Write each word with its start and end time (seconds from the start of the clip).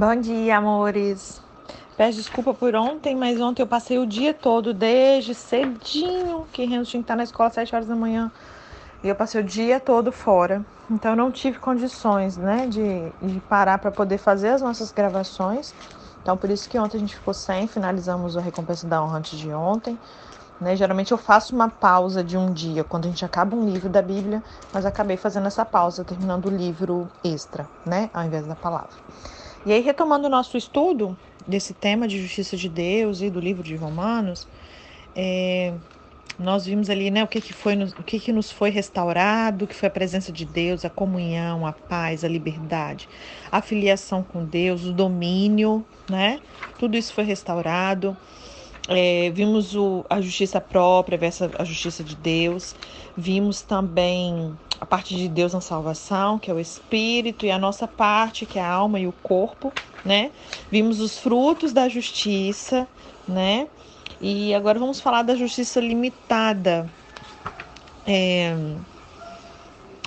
Bom 0.00 0.16
dia, 0.16 0.56
amores. 0.56 1.42
Peço 1.94 2.16
desculpa 2.16 2.54
por 2.54 2.74
ontem, 2.74 3.14
mas 3.14 3.38
ontem 3.38 3.60
eu 3.60 3.66
passei 3.66 3.98
o 3.98 4.06
dia 4.06 4.32
todo, 4.32 4.72
desde 4.72 5.34
cedinho, 5.34 6.46
que 6.54 6.64
Renzo 6.64 6.90
tinha 6.90 7.02
que 7.02 7.04
estar 7.04 7.16
na 7.16 7.22
escola 7.22 7.48
às 7.48 7.54
7 7.54 7.74
horas 7.74 7.86
da 7.86 7.94
manhã. 7.94 8.32
E 9.04 9.08
eu 9.08 9.14
passei 9.14 9.42
o 9.42 9.44
dia 9.44 9.78
todo 9.78 10.10
fora. 10.10 10.64
Então 10.90 11.10
eu 11.10 11.16
não 11.18 11.30
tive 11.30 11.58
condições, 11.58 12.38
né, 12.38 12.66
de, 12.66 13.12
de 13.20 13.40
parar 13.40 13.76
para 13.76 13.90
poder 13.90 14.16
fazer 14.16 14.48
as 14.48 14.62
nossas 14.62 14.90
gravações. 14.90 15.74
Então 16.22 16.34
por 16.34 16.48
isso 16.48 16.66
que 16.66 16.78
ontem 16.78 16.96
a 16.96 17.00
gente 17.00 17.14
ficou 17.14 17.34
sem, 17.34 17.66
finalizamos 17.66 18.38
a 18.38 18.40
recompensa 18.40 18.86
da 18.86 19.04
honra 19.04 19.18
antes 19.18 19.38
de 19.38 19.52
ontem. 19.52 19.98
Né? 20.58 20.76
Geralmente 20.76 21.12
eu 21.12 21.18
faço 21.18 21.54
uma 21.54 21.68
pausa 21.68 22.24
de 22.24 22.38
um 22.38 22.54
dia 22.54 22.84
quando 22.84 23.04
a 23.04 23.08
gente 23.08 23.22
acaba 23.22 23.54
um 23.54 23.68
livro 23.68 23.90
da 23.90 24.00
Bíblia, 24.00 24.42
mas 24.72 24.86
acabei 24.86 25.18
fazendo 25.18 25.46
essa 25.46 25.66
pausa, 25.66 26.04
terminando 26.04 26.46
o 26.46 26.50
livro 26.50 27.06
extra, 27.22 27.68
né, 27.84 28.08
ao 28.14 28.24
invés 28.24 28.46
da 28.46 28.54
palavra. 28.54 28.96
E 29.64 29.72
aí, 29.72 29.80
retomando 29.80 30.26
o 30.26 30.30
nosso 30.30 30.56
estudo 30.56 31.16
desse 31.46 31.74
tema 31.74 32.08
de 32.08 32.20
justiça 32.20 32.56
de 32.56 32.68
Deus 32.68 33.20
e 33.20 33.28
do 33.28 33.40
livro 33.40 33.62
de 33.62 33.76
Romanos, 33.76 34.48
é, 35.14 35.74
nós 36.38 36.64
vimos 36.64 36.88
ali 36.88 37.10
né, 37.10 37.22
o, 37.22 37.28
que, 37.28 37.40
que, 37.40 37.52
foi, 37.52 37.74
o 37.98 38.02
que, 38.02 38.18
que 38.18 38.32
nos 38.32 38.50
foi 38.50 38.70
restaurado, 38.70 39.66
que 39.66 39.74
foi 39.74 39.88
a 39.88 39.90
presença 39.90 40.32
de 40.32 40.46
Deus, 40.46 40.84
a 40.84 40.90
comunhão, 40.90 41.66
a 41.66 41.72
paz, 41.72 42.24
a 42.24 42.28
liberdade, 42.28 43.06
a 43.52 43.60
filiação 43.60 44.22
com 44.22 44.44
Deus, 44.44 44.84
o 44.84 44.92
domínio, 44.92 45.84
né? 46.08 46.40
Tudo 46.78 46.96
isso 46.96 47.12
foi 47.12 47.24
restaurado. 47.24 48.16
É, 48.92 49.30
vimos 49.30 49.76
o, 49.76 50.04
a 50.10 50.20
justiça 50.20 50.60
própria 50.60 51.16
versus 51.16 51.48
a 51.56 51.62
justiça 51.62 52.02
de 52.02 52.16
Deus. 52.16 52.74
Vimos 53.16 53.62
também 53.62 54.52
a 54.80 54.84
parte 54.84 55.14
de 55.14 55.28
Deus 55.28 55.52
na 55.52 55.60
salvação, 55.60 56.40
que 56.40 56.50
é 56.50 56.54
o 56.54 56.58
espírito, 56.58 57.46
e 57.46 57.52
a 57.52 57.58
nossa 57.58 57.86
parte, 57.86 58.44
que 58.44 58.58
é 58.58 58.62
a 58.62 58.68
alma 58.68 58.98
e 58.98 59.06
o 59.06 59.12
corpo, 59.12 59.72
né? 60.04 60.32
Vimos 60.72 60.98
os 61.00 61.16
frutos 61.16 61.72
da 61.72 61.88
justiça, 61.88 62.88
né? 63.28 63.68
E 64.20 64.52
agora 64.54 64.80
vamos 64.80 65.00
falar 65.00 65.22
da 65.22 65.36
justiça 65.36 65.78
limitada. 65.80 66.90
É... 68.04 68.56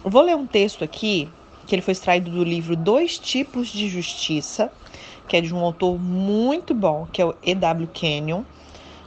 Vou 0.04 0.24
ler 0.24 0.36
um 0.36 0.46
texto 0.46 0.84
aqui, 0.84 1.30
que 1.66 1.74
ele 1.74 1.82
foi 1.82 1.94
extraído 1.94 2.30
do 2.30 2.44
livro 2.44 2.76
Dois 2.76 3.18
Tipos 3.18 3.70
de 3.70 3.88
Justiça, 3.88 4.70
que 5.26 5.38
é 5.38 5.42
de 5.42 5.56
um 5.56 5.60
autor 5.60 5.98
muito 5.98 6.74
bom, 6.74 7.08
que 7.14 7.22
é 7.22 7.26
o 7.26 7.34
E.W. 7.42 7.88
Kenyon. 7.94 8.44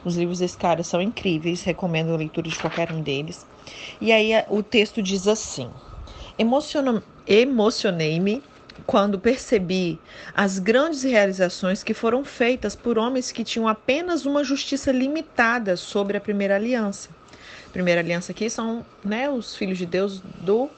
Os 0.07 0.15
livros 0.15 0.39
desse 0.39 0.57
cara 0.57 0.83
são 0.83 1.01
incríveis, 1.01 1.63
recomendo 1.63 2.13
a 2.13 2.15
leitura 2.15 2.47
de 2.47 2.57
qualquer 2.57 2.89
um 2.93 3.01
deles. 3.01 3.45
E 3.99 4.13
aí 4.13 4.31
o 4.47 4.63
texto 4.63 5.03
diz 5.03 5.27
assim: 5.27 5.69
Emocionei-me 7.27 8.41
quando 8.85 9.19
percebi 9.19 9.99
as 10.33 10.59
grandes 10.59 11.03
realizações 11.03 11.83
que 11.83 11.93
foram 11.93 12.23
feitas 12.23 12.73
por 12.73 12.97
homens 12.97 13.33
que 13.33 13.43
tinham 13.43 13.67
apenas 13.67 14.25
uma 14.25 14.45
justiça 14.45 14.93
limitada 14.93 15.75
sobre 15.75 16.15
a 16.15 16.21
primeira 16.21 16.55
aliança. 16.55 17.09
Primeira 17.73 17.99
aliança 17.99 18.31
aqui 18.31 18.49
são 18.49 18.85
né, 19.03 19.29
os 19.29 19.57
filhos 19.57 19.77
de 19.77 19.85
Deus 19.85 20.21
do 20.39 20.69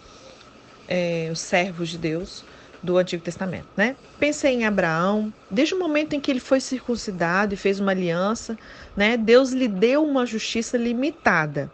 é, 0.87 1.29
os 1.31 1.39
servos 1.39 1.89
de 1.89 1.99
Deus 1.99 2.43
do 2.81 2.97
Antigo 2.97 3.23
Testamento, 3.23 3.67
né? 3.75 3.95
Pensei 4.19 4.53
em 4.53 4.65
Abraão, 4.65 5.33
desde 5.49 5.73
o 5.73 5.79
momento 5.79 6.13
em 6.13 6.19
que 6.19 6.31
ele 6.31 6.39
foi 6.39 6.59
circuncidado 6.59 7.53
e 7.53 7.57
fez 7.57 7.79
uma 7.79 7.91
aliança, 7.91 8.57
né? 8.95 9.17
Deus 9.17 9.51
lhe 9.51 9.67
deu 9.67 10.03
uma 10.03 10.25
justiça 10.25 10.77
limitada. 10.77 11.71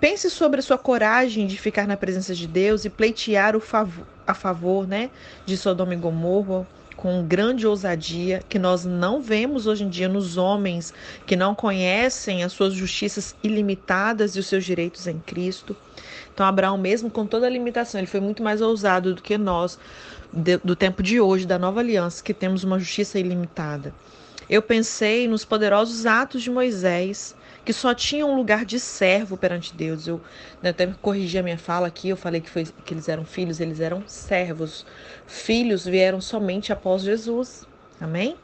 Pense 0.00 0.28
sobre 0.30 0.60
a 0.60 0.62
sua 0.62 0.78
coragem 0.78 1.46
de 1.46 1.56
ficar 1.58 1.86
na 1.86 1.96
presença 1.96 2.34
de 2.34 2.46
Deus 2.46 2.84
e 2.84 2.90
pleitear 2.90 3.54
o 3.54 3.60
favor, 3.60 4.06
a 4.26 4.34
favor, 4.34 4.86
né, 4.86 5.10
de 5.46 5.56
Sodoma 5.56 5.94
e 5.94 5.96
Gomorra 5.96 6.66
com 6.96 7.26
grande 7.26 7.66
ousadia 7.66 8.42
que 8.48 8.60
nós 8.60 8.84
não 8.84 9.20
vemos 9.20 9.66
hoje 9.66 9.82
em 9.82 9.88
dia 9.88 10.08
nos 10.08 10.36
homens 10.36 10.94
que 11.26 11.34
não 11.34 11.52
conhecem 11.54 12.44
as 12.44 12.52
suas 12.52 12.74
justiças 12.74 13.34
ilimitadas 13.42 14.36
e 14.36 14.38
os 14.38 14.46
seus 14.46 14.64
direitos 14.64 15.08
em 15.08 15.18
Cristo. 15.18 15.76
Então 16.32 16.46
Abraão 16.46 16.78
mesmo 16.78 17.10
com 17.10 17.26
toda 17.26 17.46
a 17.46 17.50
limitação, 17.50 18.00
ele 18.00 18.06
foi 18.06 18.20
muito 18.20 18.42
mais 18.42 18.60
ousado 18.60 19.14
do 19.14 19.22
que 19.22 19.36
nós 19.36 19.78
do 20.32 20.74
tempo 20.74 21.02
de 21.02 21.20
hoje, 21.20 21.46
da 21.46 21.58
nova 21.58 21.80
aliança, 21.80 22.22
que 22.22 22.32
temos 22.32 22.64
uma 22.64 22.78
justiça 22.78 23.18
ilimitada. 23.18 23.94
Eu 24.48 24.62
pensei 24.62 25.28
nos 25.28 25.44
poderosos 25.44 26.06
atos 26.06 26.42
de 26.42 26.50
Moisés, 26.50 27.34
que 27.64 27.72
só 27.72 27.94
tinham 27.94 28.32
um 28.32 28.36
lugar 28.36 28.64
de 28.64 28.80
servo 28.80 29.36
perante 29.36 29.74
Deus. 29.74 30.06
Eu 30.06 30.20
né, 30.60 30.70
até 30.70 30.86
corrigi 31.00 31.38
a 31.38 31.42
minha 31.42 31.58
fala 31.58 31.86
aqui, 31.86 32.08
eu 32.08 32.16
falei 32.16 32.40
que, 32.40 32.50
foi, 32.50 32.64
que 32.64 32.92
eles 32.92 33.08
eram 33.08 33.24
filhos, 33.24 33.60
eles 33.60 33.80
eram 33.80 34.02
servos. 34.06 34.84
Filhos 35.26 35.84
vieram 35.84 36.20
somente 36.20 36.72
após 36.72 37.02
Jesus. 37.02 37.66
Amém? 38.00 38.36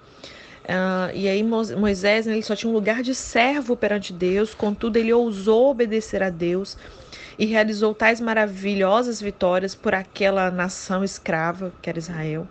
Uh, 0.68 1.10
e 1.14 1.26
aí 1.26 1.42
Moisés 1.42 2.26
né, 2.26 2.34
ele 2.34 2.42
só 2.42 2.54
tinha 2.54 2.68
um 2.68 2.74
lugar 2.74 3.02
de 3.02 3.14
servo 3.14 3.74
perante 3.74 4.12
Deus, 4.12 4.52
contudo 4.52 4.98
ele 4.98 5.10
ousou 5.14 5.70
obedecer 5.70 6.22
a 6.22 6.28
Deus 6.28 6.76
e 7.38 7.46
realizou 7.46 7.94
tais 7.94 8.20
maravilhosas 8.20 9.18
vitórias 9.18 9.74
por 9.74 9.94
aquela 9.94 10.50
nação 10.50 11.02
escrava 11.02 11.72
que 11.80 11.88
era 11.88 11.98
Israel. 11.98 12.46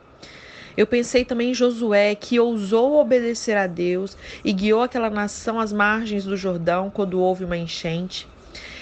Eu 0.76 0.88
pensei 0.88 1.26
também 1.26 1.52
em 1.52 1.54
Josué, 1.54 2.16
que 2.16 2.40
ousou 2.40 3.00
obedecer 3.00 3.56
a 3.56 3.68
Deus 3.68 4.18
e 4.44 4.52
guiou 4.52 4.82
aquela 4.82 5.12
nação 5.12 5.60
às 5.60 5.72
margens 5.72 6.24
do 6.24 6.36
Jordão 6.36 6.90
quando 6.90 7.20
houve 7.20 7.46
uma 7.46 7.58
enchente. 7.58 8.28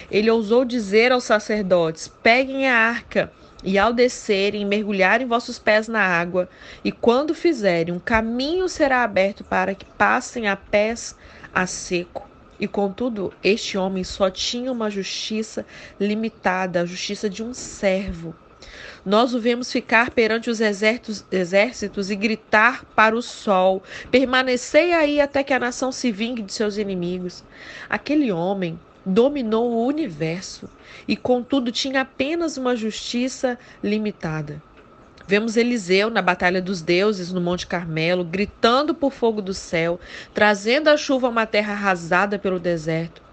Ele 0.09 0.29
ousou 0.29 0.63
dizer 0.63 1.11
aos 1.11 1.23
sacerdotes: 1.23 2.07
Peguem 2.07 2.69
a 2.69 2.77
arca, 2.77 3.31
e 3.65 3.79
ao 3.79 3.91
descerem, 3.91 4.63
mergulharem 4.63 5.25
vossos 5.25 5.57
pés 5.57 5.87
na 5.87 6.01
água, 6.01 6.47
e 6.83 6.91
quando 6.91 7.33
fizerem, 7.33 7.95
um 7.95 7.99
caminho 7.99 8.69
será 8.69 9.03
aberto 9.03 9.43
para 9.43 9.73
que 9.73 9.85
passem 9.85 10.47
a 10.47 10.55
pés 10.55 11.15
a 11.51 11.65
seco. 11.65 12.29
E 12.59 12.67
contudo, 12.67 13.33
este 13.43 13.75
homem 13.75 14.03
só 14.03 14.29
tinha 14.29 14.71
uma 14.71 14.89
justiça 14.89 15.65
limitada, 15.99 16.81
a 16.81 16.85
justiça 16.85 17.27
de 17.27 17.43
um 17.43 17.53
servo. 17.53 18.35
Nós 19.03 19.33
o 19.33 19.39
vemos 19.39 19.71
ficar 19.71 20.11
perante 20.11 20.49
os 20.49 20.61
exércitos, 20.61 21.25
exércitos 21.31 22.09
e 22.09 22.15
gritar 22.15 22.85
para 22.95 23.15
o 23.15 23.21
sol: 23.21 23.83
Permanecei 24.09 24.93
aí 24.93 25.19
até 25.19 25.43
que 25.43 25.53
a 25.53 25.59
nação 25.59 25.91
se 25.91 26.11
vingue 26.11 26.41
de 26.41 26.53
seus 26.53 26.77
inimigos. 26.77 27.43
Aquele 27.89 28.31
homem 28.31 28.79
dominou 29.05 29.71
o 29.71 29.85
universo 29.85 30.69
e, 31.07 31.15
contudo, 31.15 31.71
tinha 31.71 32.01
apenas 32.01 32.57
uma 32.57 32.75
justiça 32.75 33.57
limitada. 33.83 34.61
Vemos 35.27 35.57
Eliseu 35.57 36.09
na 36.09 36.21
Batalha 36.21 36.61
dos 36.61 36.81
Deuses, 36.81 37.31
no 37.31 37.41
Monte 37.41 37.65
Carmelo, 37.65 38.23
gritando 38.23 38.93
por 38.93 39.11
fogo 39.11 39.41
do 39.41 39.53
céu, 39.53 39.99
trazendo 40.33 40.87
a 40.87 40.97
chuva 40.97 41.27
a 41.27 41.29
uma 41.31 41.45
terra 41.45 41.73
arrasada 41.73 42.37
pelo 42.37 42.59
deserto. 42.59 43.23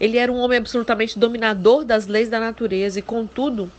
Ele 0.00 0.18
era 0.18 0.32
um 0.32 0.38
homem 0.38 0.58
absolutamente 0.58 1.18
dominador 1.18 1.84
das 1.84 2.06
leis 2.06 2.28
da 2.28 2.40
natureza 2.40 2.98
e, 2.98 3.02
contudo, 3.02 3.70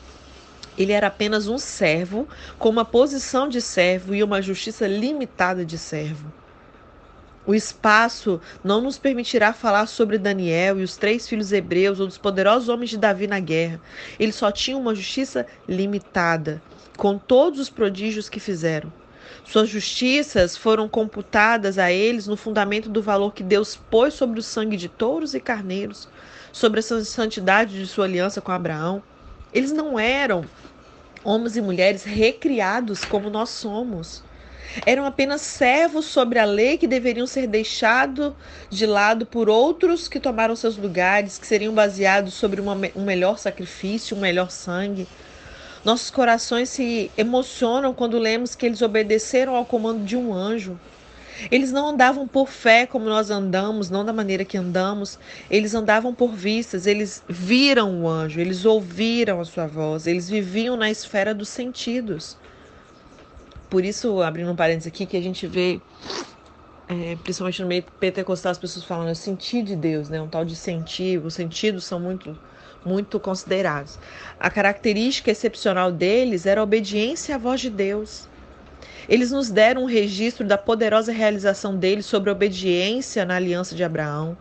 ele 0.77 0.93
era 0.93 1.07
apenas 1.07 1.47
um 1.47 1.57
servo, 1.57 2.27
com 2.57 2.69
uma 2.69 2.85
posição 2.85 3.49
de 3.49 3.59
servo 3.59 4.13
e 4.13 4.23
uma 4.23 4.41
justiça 4.41 4.87
limitada 4.87 5.65
de 5.65 5.77
servo. 5.77 6.31
O 7.47 7.55
espaço 7.55 8.41
não 8.61 8.81
nos 8.81 8.97
permitirá 8.97 9.53
falar 9.53 9.87
sobre 9.87 10.17
Daniel 10.17 10.81
e 10.81 10.83
os 10.83 10.97
três 10.97 11.29
filhos 11.29 11.53
hebreus 11.53 11.97
ou 11.97 12.05
dos 12.05 12.17
poderosos 12.17 12.67
homens 12.67 12.89
de 12.89 12.97
Davi 12.97 13.25
na 13.25 13.39
guerra. 13.39 13.79
Eles 14.19 14.35
só 14.35 14.51
tinham 14.51 14.81
uma 14.81 14.93
justiça 14.93 15.47
limitada 15.65 16.61
com 16.97 17.17
todos 17.17 17.61
os 17.61 17.69
prodígios 17.69 18.27
que 18.27 18.41
fizeram. 18.41 18.91
Suas 19.45 19.69
justiças 19.69 20.57
foram 20.57 20.89
computadas 20.89 21.77
a 21.77 21.89
eles 21.89 22.27
no 22.27 22.35
fundamento 22.35 22.89
do 22.89 23.01
valor 23.01 23.33
que 23.33 23.43
Deus 23.43 23.77
pôs 23.77 24.13
sobre 24.13 24.41
o 24.41 24.43
sangue 24.43 24.75
de 24.75 24.89
touros 24.89 25.33
e 25.33 25.39
carneiros, 25.39 26.09
sobre 26.51 26.81
a 26.81 26.83
santidade 26.83 27.79
de 27.79 27.87
sua 27.87 28.03
aliança 28.03 28.41
com 28.41 28.51
Abraão. 28.51 29.01
Eles 29.53 29.71
não 29.71 29.97
eram 29.97 30.43
homens 31.23 31.55
e 31.55 31.61
mulheres 31.61 32.03
recriados 32.03 33.05
como 33.05 33.29
nós 33.29 33.51
somos. 33.51 34.26
Eram 34.85 35.05
apenas 35.05 35.41
servos 35.41 36.05
sobre 36.05 36.39
a 36.39 36.45
lei 36.45 36.77
que 36.77 36.87
deveriam 36.87 37.25
ser 37.25 37.47
deixados 37.47 38.33
de 38.69 38.85
lado 38.85 39.25
por 39.25 39.49
outros 39.49 40.07
que 40.07 40.19
tomaram 40.19 40.55
seus 40.55 40.77
lugares, 40.77 41.37
que 41.37 41.47
seriam 41.47 41.73
baseados 41.73 42.33
sobre 42.33 42.61
uma, 42.61 42.77
um 42.95 43.03
melhor 43.03 43.37
sacrifício, 43.37 44.15
um 44.15 44.19
melhor 44.19 44.51
sangue. 44.51 45.07
Nossos 45.83 46.09
corações 46.09 46.69
se 46.69 47.09
emocionam 47.17 47.93
quando 47.93 48.19
lemos 48.19 48.55
que 48.55 48.65
eles 48.65 48.81
obedeceram 48.81 49.55
ao 49.55 49.65
comando 49.65 50.03
de 50.03 50.17
um 50.17 50.33
anjo. 50.33 50.79
Eles 51.51 51.71
não 51.71 51.89
andavam 51.89 52.27
por 52.27 52.49
fé 52.49 52.85
como 52.87 53.05
nós 53.05 53.29
andamos, 53.29 53.89
não 53.89 54.03
da 54.03 54.11
maneira 54.11 54.43
que 54.43 54.57
andamos. 54.57 55.19
Eles 55.49 55.75
andavam 55.75 56.13
por 56.13 56.33
vistas, 56.33 56.87
eles 56.87 57.23
viram 57.27 58.01
o 58.01 58.09
anjo, 58.09 58.39
eles 58.39 58.65
ouviram 58.65 59.39
a 59.39 59.45
sua 59.45 59.67
voz, 59.67 60.07
eles 60.07 60.29
viviam 60.29 60.75
na 60.75 60.89
esfera 60.89 61.33
dos 61.33 61.49
sentidos. 61.49 62.37
Por 63.69 63.83
isso, 63.83 64.21
abrindo 64.21 64.51
um 64.51 64.55
parênteses 64.55 64.87
aqui, 64.87 65.05
que 65.05 65.17
a 65.17 65.21
gente 65.21 65.45
vê, 65.45 65.81
é, 66.87 67.17
principalmente 67.23 67.61
no 67.61 67.67
meio 67.67 67.83
pentecostal, 67.99 68.51
as 68.51 68.57
pessoas 68.57 68.85
falando, 68.85 69.09
eu 69.09 69.15
senti 69.15 69.61
de 69.61 69.75
Deus, 69.75 70.09
né? 70.09 70.21
Um 70.21 70.27
tal 70.27 70.45
de 70.45 70.55
sentir, 70.55 71.23
os 71.23 71.33
sentidos 71.33 71.83
são 71.83 71.99
muito 71.99 72.37
muito 72.85 73.19
considerados. 73.19 73.99
A 74.39 74.49
característica 74.49 75.29
excepcional 75.29 75.91
deles 75.91 76.45
era 76.45 76.61
a 76.61 76.63
obediência 76.63 77.35
à 77.35 77.37
voz 77.37 77.59
de 77.59 77.69
Deus. 77.69 78.27
Eles 79.09 79.31
nos 79.31 79.49
deram 79.49 79.83
um 79.83 79.87
registro 79.87 80.45
da 80.45 80.57
poderosa 80.57 81.11
realização 81.11 81.75
deles 81.75 82.05
sobre 82.05 82.29
a 82.29 82.33
obediência 82.33 83.25
na 83.25 83.35
aliança 83.35 83.75
de 83.75 83.83
Abraão. 83.83 84.37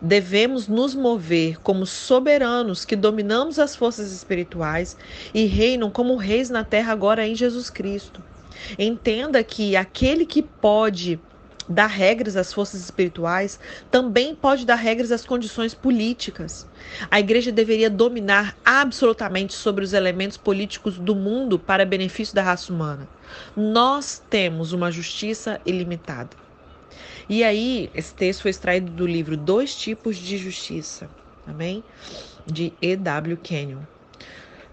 Devemos 0.00 0.68
nos 0.68 0.94
mover 0.94 1.60
como 1.60 1.86
soberanos 1.86 2.84
que 2.84 2.96
dominamos 2.96 3.58
as 3.58 3.74
forças 3.74 4.12
espirituais 4.12 4.96
e 5.32 5.46
reinam 5.46 5.90
como 5.90 6.16
reis 6.16 6.50
na 6.50 6.64
terra 6.64 6.92
agora 6.92 7.26
em 7.26 7.34
Jesus 7.34 7.70
Cristo. 7.70 8.22
Entenda 8.78 9.42
que 9.42 9.76
aquele 9.76 10.26
que 10.26 10.42
pode 10.42 11.20
dar 11.68 11.86
regras 11.86 12.36
às 12.36 12.52
forças 12.52 12.80
espirituais 12.80 13.58
também 13.90 14.34
pode 14.34 14.66
dar 14.66 14.74
regras 14.74 15.10
às 15.10 15.24
condições 15.24 15.74
políticas. 15.74 16.66
A 17.10 17.18
igreja 17.18 17.50
deveria 17.50 17.88
dominar 17.88 18.56
absolutamente 18.64 19.54
sobre 19.54 19.84
os 19.84 19.92
elementos 19.92 20.36
políticos 20.36 20.98
do 20.98 21.14
mundo 21.14 21.58
para 21.58 21.86
benefício 21.86 22.34
da 22.34 22.42
raça 22.42 22.72
humana. 22.72 23.08
Nós 23.56 24.22
temos 24.28 24.72
uma 24.72 24.90
justiça 24.90 25.60
ilimitada. 25.64 26.36
E 27.28 27.42
aí, 27.42 27.90
esse 27.94 28.14
texto 28.14 28.42
foi 28.42 28.50
extraído 28.50 28.92
do 28.92 29.06
livro 29.06 29.36
Dois 29.36 29.74
Tipos 29.74 30.16
de 30.16 30.36
Justiça, 30.36 31.08
amém? 31.46 31.82
De 32.46 32.72
E.W. 32.82 33.38
Kenyon. 33.38 33.80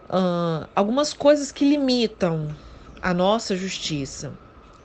Uh, 0.09 0.67
algumas 0.75 1.13
coisas 1.13 1.53
que 1.53 1.63
limitam 1.63 2.49
a 3.01 3.13
nossa 3.13 3.55
justiça. 3.55 4.31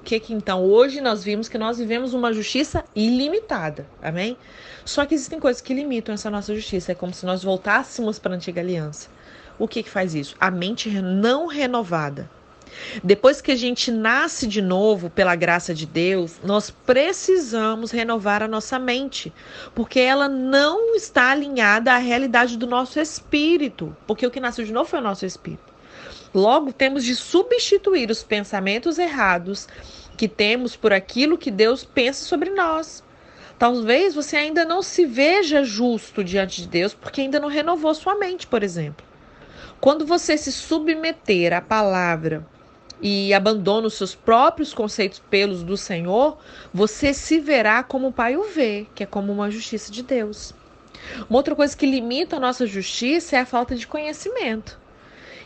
Que, 0.04 0.20
que 0.20 0.32
então 0.32 0.62
hoje 0.62 1.00
nós 1.00 1.24
vimos 1.24 1.48
que 1.48 1.58
nós 1.58 1.78
vivemos 1.78 2.14
uma 2.14 2.32
justiça 2.32 2.84
ilimitada, 2.94 3.86
amém? 4.00 4.36
Só 4.84 5.04
que 5.04 5.14
existem 5.14 5.40
coisas 5.40 5.60
que 5.60 5.74
limitam 5.74 6.14
essa 6.14 6.30
nossa 6.30 6.54
justiça. 6.54 6.92
É 6.92 6.94
como 6.94 7.12
se 7.12 7.26
nós 7.26 7.42
voltássemos 7.42 8.18
para 8.18 8.32
a 8.32 8.36
antiga 8.36 8.60
aliança. 8.60 9.08
O 9.58 9.66
que, 9.66 9.82
que 9.82 9.90
faz 9.90 10.14
isso? 10.14 10.36
A 10.38 10.50
mente 10.50 10.88
não 10.90 11.46
renovada. 11.46 12.30
Depois 13.02 13.40
que 13.40 13.52
a 13.52 13.56
gente 13.56 13.90
nasce 13.90 14.46
de 14.46 14.60
novo 14.60 15.08
pela 15.10 15.34
graça 15.34 15.74
de 15.74 15.86
Deus, 15.86 16.36
nós 16.44 16.70
precisamos 16.70 17.90
renovar 17.90 18.42
a 18.42 18.48
nossa 18.48 18.78
mente, 18.78 19.32
porque 19.74 20.00
ela 20.00 20.28
não 20.28 20.94
está 20.94 21.30
alinhada 21.30 21.92
à 21.92 21.96
realidade 21.96 22.56
do 22.56 22.66
nosso 22.66 23.00
espírito, 23.00 23.96
porque 24.06 24.26
o 24.26 24.30
que 24.30 24.40
nasceu 24.40 24.64
de 24.64 24.72
novo 24.72 24.90
foi 24.90 24.98
o 24.98 25.02
nosso 25.02 25.24
espírito. 25.24 25.75
Logo, 26.34 26.72
temos 26.72 27.04
de 27.04 27.14
substituir 27.14 28.10
os 28.10 28.22
pensamentos 28.22 28.98
errados 28.98 29.66
que 30.16 30.28
temos 30.28 30.76
por 30.76 30.92
aquilo 30.92 31.38
que 31.38 31.50
Deus 31.50 31.84
pensa 31.84 32.24
sobre 32.24 32.50
nós. 32.50 33.02
Talvez 33.58 34.14
você 34.14 34.36
ainda 34.36 34.64
não 34.64 34.82
se 34.82 35.06
veja 35.06 35.64
justo 35.64 36.22
diante 36.22 36.62
de 36.62 36.68
Deus 36.68 36.92
porque 36.92 37.22
ainda 37.22 37.40
não 37.40 37.48
renovou 37.48 37.94
sua 37.94 38.14
mente, 38.14 38.46
por 38.46 38.62
exemplo. 38.62 39.04
Quando 39.80 40.06
você 40.06 40.36
se 40.36 40.52
submeter 40.52 41.52
à 41.54 41.60
palavra 41.60 42.46
e 43.00 43.32
abandona 43.32 43.86
os 43.86 43.94
seus 43.94 44.14
próprios 44.14 44.72
conceitos 44.74 45.22
pelos 45.30 45.62
do 45.62 45.76
Senhor, 45.76 46.38
você 46.72 47.12
se 47.14 47.38
verá 47.38 47.82
como 47.82 48.08
o 48.08 48.12
Pai 48.12 48.36
o 48.36 48.44
vê, 48.44 48.86
que 48.94 49.02
é 49.02 49.06
como 49.06 49.32
uma 49.32 49.50
justiça 49.50 49.92
de 49.92 50.02
Deus. 50.02 50.54
Uma 51.28 51.38
outra 51.38 51.54
coisa 51.54 51.76
que 51.76 51.86
limita 51.86 52.36
a 52.36 52.40
nossa 52.40 52.66
justiça 52.66 53.36
é 53.36 53.40
a 53.40 53.46
falta 53.46 53.74
de 53.74 53.86
conhecimento. 53.86 54.78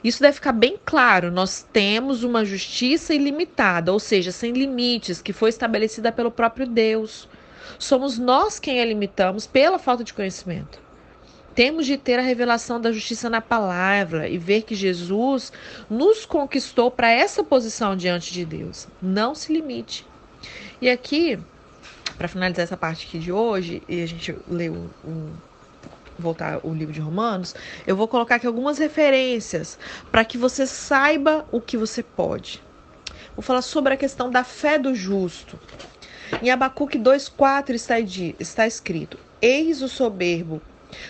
Isso 0.02 0.20
deve 0.20 0.34
ficar 0.34 0.52
bem 0.52 0.78
claro. 0.84 1.30
Nós 1.30 1.66
temos 1.72 2.24
uma 2.24 2.44
justiça 2.44 3.14
ilimitada, 3.14 3.92
ou 3.92 3.98
seja, 3.98 4.32
sem 4.32 4.52
limites, 4.52 5.20
que 5.20 5.32
foi 5.32 5.50
estabelecida 5.50 6.10
pelo 6.10 6.30
próprio 6.30 6.66
Deus. 6.66 7.28
Somos 7.78 8.18
nós 8.18 8.58
quem 8.58 8.80
a 8.80 8.84
limitamos 8.84 9.46
pela 9.46 9.78
falta 9.78 10.02
de 10.02 10.14
conhecimento. 10.14 10.80
Temos 11.54 11.84
de 11.84 11.98
ter 11.98 12.18
a 12.18 12.22
revelação 12.22 12.80
da 12.80 12.92
justiça 12.92 13.28
na 13.28 13.40
palavra 13.40 14.28
e 14.28 14.38
ver 14.38 14.62
que 14.62 14.74
Jesus 14.74 15.52
nos 15.90 16.24
conquistou 16.24 16.90
para 16.90 17.10
essa 17.10 17.42
posição 17.42 17.96
diante 17.96 18.32
de 18.32 18.44
Deus. 18.44 18.88
Não 19.02 19.34
se 19.34 19.52
limite. 19.52 20.06
E 20.80 20.88
aqui, 20.88 21.38
para 22.16 22.28
finalizar 22.28 22.62
essa 22.62 22.76
parte 22.76 23.06
aqui 23.06 23.18
de 23.18 23.32
hoje, 23.32 23.82
e 23.88 24.02
a 24.02 24.06
gente 24.06 24.34
leu 24.48 24.88
o 25.04 25.30
voltar 26.20 26.60
o 26.62 26.72
livro 26.72 26.92
de 26.92 27.00
Romanos, 27.00 27.54
eu 27.86 27.96
vou 27.96 28.06
colocar 28.06 28.36
aqui 28.36 28.46
algumas 28.46 28.78
referências 28.78 29.78
para 30.10 30.24
que 30.24 30.38
você 30.38 30.66
saiba 30.66 31.46
o 31.50 31.60
que 31.60 31.76
você 31.76 32.02
pode. 32.02 32.62
Vou 33.34 33.42
falar 33.42 33.62
sobre 33.62 33.94
a 33.94 33.96
questão 33.96 34.30
da 34.30 34.44
fé 34.44 34.78
do 34.78 34.94
justo. 34.94 35.58
Em 36.42 36.50
Abacuque 36.50 36.98
2,4 36.98 37.70
está, 37.70 37.98
está 37.98 38.66
escrito: 38.66 39.18
Eis 39.42 39.82
o 39.82 39.88
soberbo, 39.88 40.60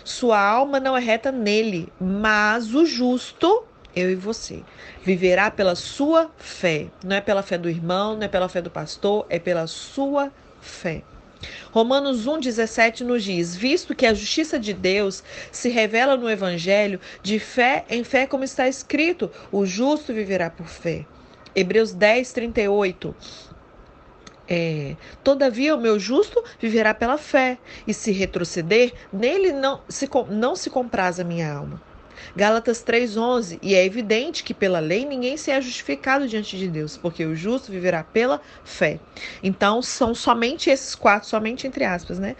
sua 0.04 0.40
alma 0.40 0.80
não 0.80 0.96
é 0.96 1.00
reta 1.00 1.30
nele, 1.32 1.92
mas 2.00 2.74
o 2.74 2.86
justo, 2.86 3.64
eu 3.94 4.10
e 4.10 4.14
você, 4.14 4.62
viverá 5.02 5.50
pela 5.50 5.74
sua 5.74 6.30
fé. 6.36 6.88
Não 7.04 7.16
é 7.16 7.20
pela 7.20 7.42
fé 7.42 7.58
do 7.58 7.68
irmão, 7.68 8.14
não 8.14 8.22
é 8.22 8.28
pela 8.28 8.48
fé 8.48 8.62
do 8.62 8.70
pastor, 8.70 9.26
é 9.28 9.38
pela 9.38 9.66
sua 9.66 10.32
fé. 10.60 11.02
Romanos 11.72 12.26
1,17 12.26 13.00
nos 13.00 13.24
diz: 13.24 13.56
Visto 13.56 13.94
que 13.94 14.06
a 14.06 14.14
justiça 14.14 14.58
de 14.58 14.72
Deus 14.72 15.22
se 15.50 15.68
revela 15.68 16.16
no 16.16 16.28
Evangelho, 16.28 17.00
de 17.22 17.38
fé 17.38 17.84
em 17.88 18.04
fé, 18.04 18.26
como 18.26 18.44
está 18.44 18.68
escrito, 18.68 19.30
o 19.50 19.64
justo 19.64 20.12
viverá 20.12 20.50
por 20.50 20.66
fé. 20.66 21.06
Hebreus 21.54 21.92
10, 21.92 22.32
38. 22.32 23.14
É, 24.48 24.96
Todavia, 25.22 25.76
o 25.76 25.80
meu 25.80 25.98
justo 25.98 26.42
viverá 26.58 26.92
pela 26.92 27.16
fé, 27.16 27.58
e 27.86 27.94
se 27.94 28.10
retroceder, 28.10 28.92
nele 29.12 29.52
não 29.52 29.80
se, 29.88 30.08
não 30.28 30.56
se 30.56 30.68
compraz 30.68 31.20
a 31.20 31.24
minha 31.24 31.52
alma. 31.52 31.80
Gálatas 32.36 32.82
3:11, 32.82 33.58
e 33.62 33.74
é 33.74 33.84
evidente 33.84 34.44
que 34.44 34.54
pela 34.54 34.78
lei 34.78 35.04
ninguém 35.04 35.36
se 35.36 35.50
é 35.50 35.60
justificado 35.60 36.28
diante 36.28 36.56
de 36.56 36.68
Deus, 36.68 36.96
porque 36.96 37.24
o 37.24 37.34
justo 37.34 37.72
viverá 37.72 38.02
pela 38.02 38.40
fé. 38.64 39.00
Então 39.42 39.82
são 39.82 40.14
somente 40.14 40.70
esses 40.70 40.94
quatro, 40.94 41.28
somente 41.28 41.66
entre 41.66 41.84
aspas, 41.84 42.18
né? 42.18 42.36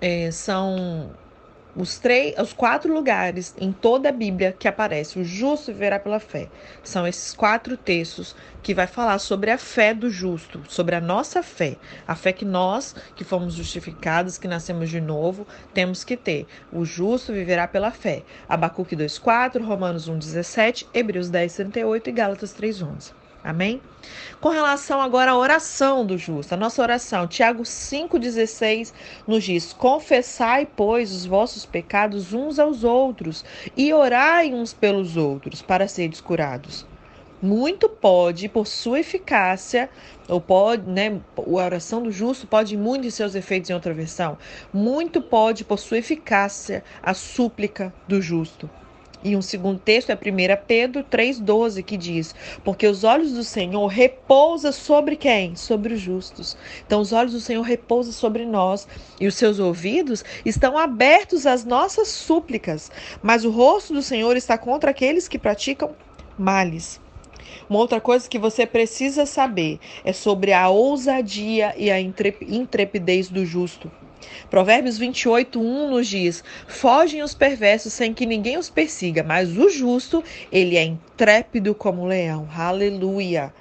É, 0.00 0.30
são 0.30 1.10
os, 1.76 1.98
três, 1.98 2.34
os 2.38 2.54
quatro 2.54 2.92
lugares 2.92 3.54
em 3.60 3.70
toda 3.70 4.08
a 4.08 4.12
Bíblia 4.12 4.56
que 4.58 4.66
aparece 4.66 5.18
o 5.18 5.24
justo 5.24 5.72
viverá 5.72 5.98
pela 5.98 6.18
fé. 6.18 6.48
São 6.82 7.06
esses 7.06 7.34
quatro 7.34 7.76
textos 7.76 8.34
que 8.62 8.72
vai 8.72 8.86
falar 8.86 9.18
sobre 9.18 9.50
a 9.50 9.58
fé 9.58 9.92
do 9.92 10.08
justo, 10.08 10.62
sobre 10.68 10.94
a 10.94 11.00
nossa 11.00 11.42
fé. 11.42 11.76
A 12.08 12.14
fé 12.14 12.32
que 12.32 12.44
nós, 12.44 12.96
que 13.14 13.24
fomos 13.24 13.54
justificados, 13.54 14.38
que 14.38 14.48
nascemos 14.48 14.88
de 14.88 15.00
novo, 15.00 15.46
temos 15.74 16.02
que 16.02 16.16
ter. 16.16 16.46
O 16.72 16.84
justo 16.84 17.32
viverá 17.32 17.68
pela 17.68 17.90
fé. 17.90 18.22
Abacuque 18.48 18.96
2,4, 18.96 19.62
Romanos 19.62 20.08
1,17, 20.08 20.86
Hebreus 20.94 21.30
10,38 21.30 22.06
e 22.06 22.12
Gálatas 22.12 22.54
3,11. 22.54 23.15
Amém? 23.46 23.80
Com 24.40 24.48
relação 24.48 25.00
agora 25.00 25.30
à 25.30 25.38
oração 25.38 26.04
do 26.04 26.18
justo, 26.18 26.52
a 26.52 26.56
nossa 26.56 26.82
oração, 26.82 27.28
Tiago 27.28 27.62
5,16 27.62 28.92
nos 29.24 29.44
diz: 29.44 29.72
Confessai, 29.72 30.66
pois, 30.66 31.12
os 31.12 31.24
vossos 31.24 31.64
pecados 31.64 32.32
uns 32.32 32.58
aos 32.58 32.82
outros 32.82 33.44
e 33.76 33.92
orai 33.92 34.52
uns 34.52 34.74
pelos 34.74 35.16
outros 35.16 35.62
para 35.62 35.86
seres 35.86 36.20
curados. 36.20 36.84
Muito 37.40 37.88
pode, 37.88 38.48
por 38.48 38.66
sua 38.66 38.98
eficácia, 38.98 39.88
ou 40.26 40.40
pode, 40.40 40.90
né, 40.90 41.20
a 41.36 41.48
oração 41.48 42.02
do 42.02 42.10
justo 42.10 42.48
pode 42.48 42.76
muito 42.76 43.06
em 43.06 43.10
seus 43.10 43.36
efeitos 43.36 43.70
em 43.70 43.74
outra 43.74 43.94
versão. 43.94 44.36
Muito 44.72 45.22
pode, 45.22 45.64
por 45.64 45.78
sua 45.78 45.98
eficácia, 45.98 46.82
a 47.00 47.14
súplica 47.14 47.94
do 48.08 48.20
justo. 48.20 48.68
E 49.26 49.34
um 49.34 49.42
segundo 49.42 49.80
texto 49.80 50.10
é 50.10 50.14
1 50.14 50.18
Pedro 50.68 51.02
3,12, 51.02 51.82
que 51.82 51.96
diz: 51.96 52.32
Porque 52.62 52.86
os 52.86 53.02
olhos 53.02 53.32
do 53.32 53.42
Senhor 53.42 53.88
repousam 53.88 54.70
sobre 54.70 55.16
quem? 55.16 55.56
Sobre 55.56 55.94
os 55.94 56.00
justos. 56.00 56.56
Então, 56.86 57.00
os 57.00 57.12
olhos 57.12 57.32
do 57.32 57.40
Senhor 57.40 57.62
repousam 57.62 58.12
sobre 58.12 58.46
nós, 58.46 58.86
e 59.20 59.26
os 59.26 59.34
seus 59.34 59.58
ouvidos 59.58 60.24
estão 60.44 60.78
abertos 60.78 61.44
às 61.44 61.64
nossas 61.64 62.06
súplicas. 62.06 62.88
Mas 63.20 63.44
o 63.44 63.50
rosto 63.50 63.92
do 63.92 64.00
Senhor 64.00 64.36
está 64.36 64.56
contra 64.56 64.92
aqueles 64.92 65.26
que 65.26 65.40
praticam 65.40 65.96
males. 66.38 67.00
Uma 67.68 67.80
outra 67.80 68.00
coisa 68.00 68.28
que 68.28 68.38
você 68.38 68.64
precisa 68.64 69.26
saber 69.26 69.80
é 70.04 70.12
sobre 70.12 70.52
a 70.52 70.68
ousadia 70.68 71.74
e 71.76 71.90
a 71.90 72.00
intrepidez 72.00 73.28
do 73.28 73.44
justo. 73.44 73.90
Provérbios 74.50 74.98
28, 74.98 75.60
1 75.60 75.90
nos 75.90 76.06
diz: 76.06 76.42
Fogem 76.66 77.22
os 77.22 77.34
perversos 77.34 77.92
sem 77.92 78.12
que 78.12 78.26
ninguém 78.26 78.58
os 78.58 78.70
persiga, 78.70 79.22
mas 79.22 79.56
o 79.56 79.68
justo, 79.68 80.22
ele 80.50 80.76
é 80.76 80.84
intrépido 80.84 81.74
como 81.74 82.02
um 82.02 82.06
leão. 82.06 82.48
Aleluia. 82.54 83.52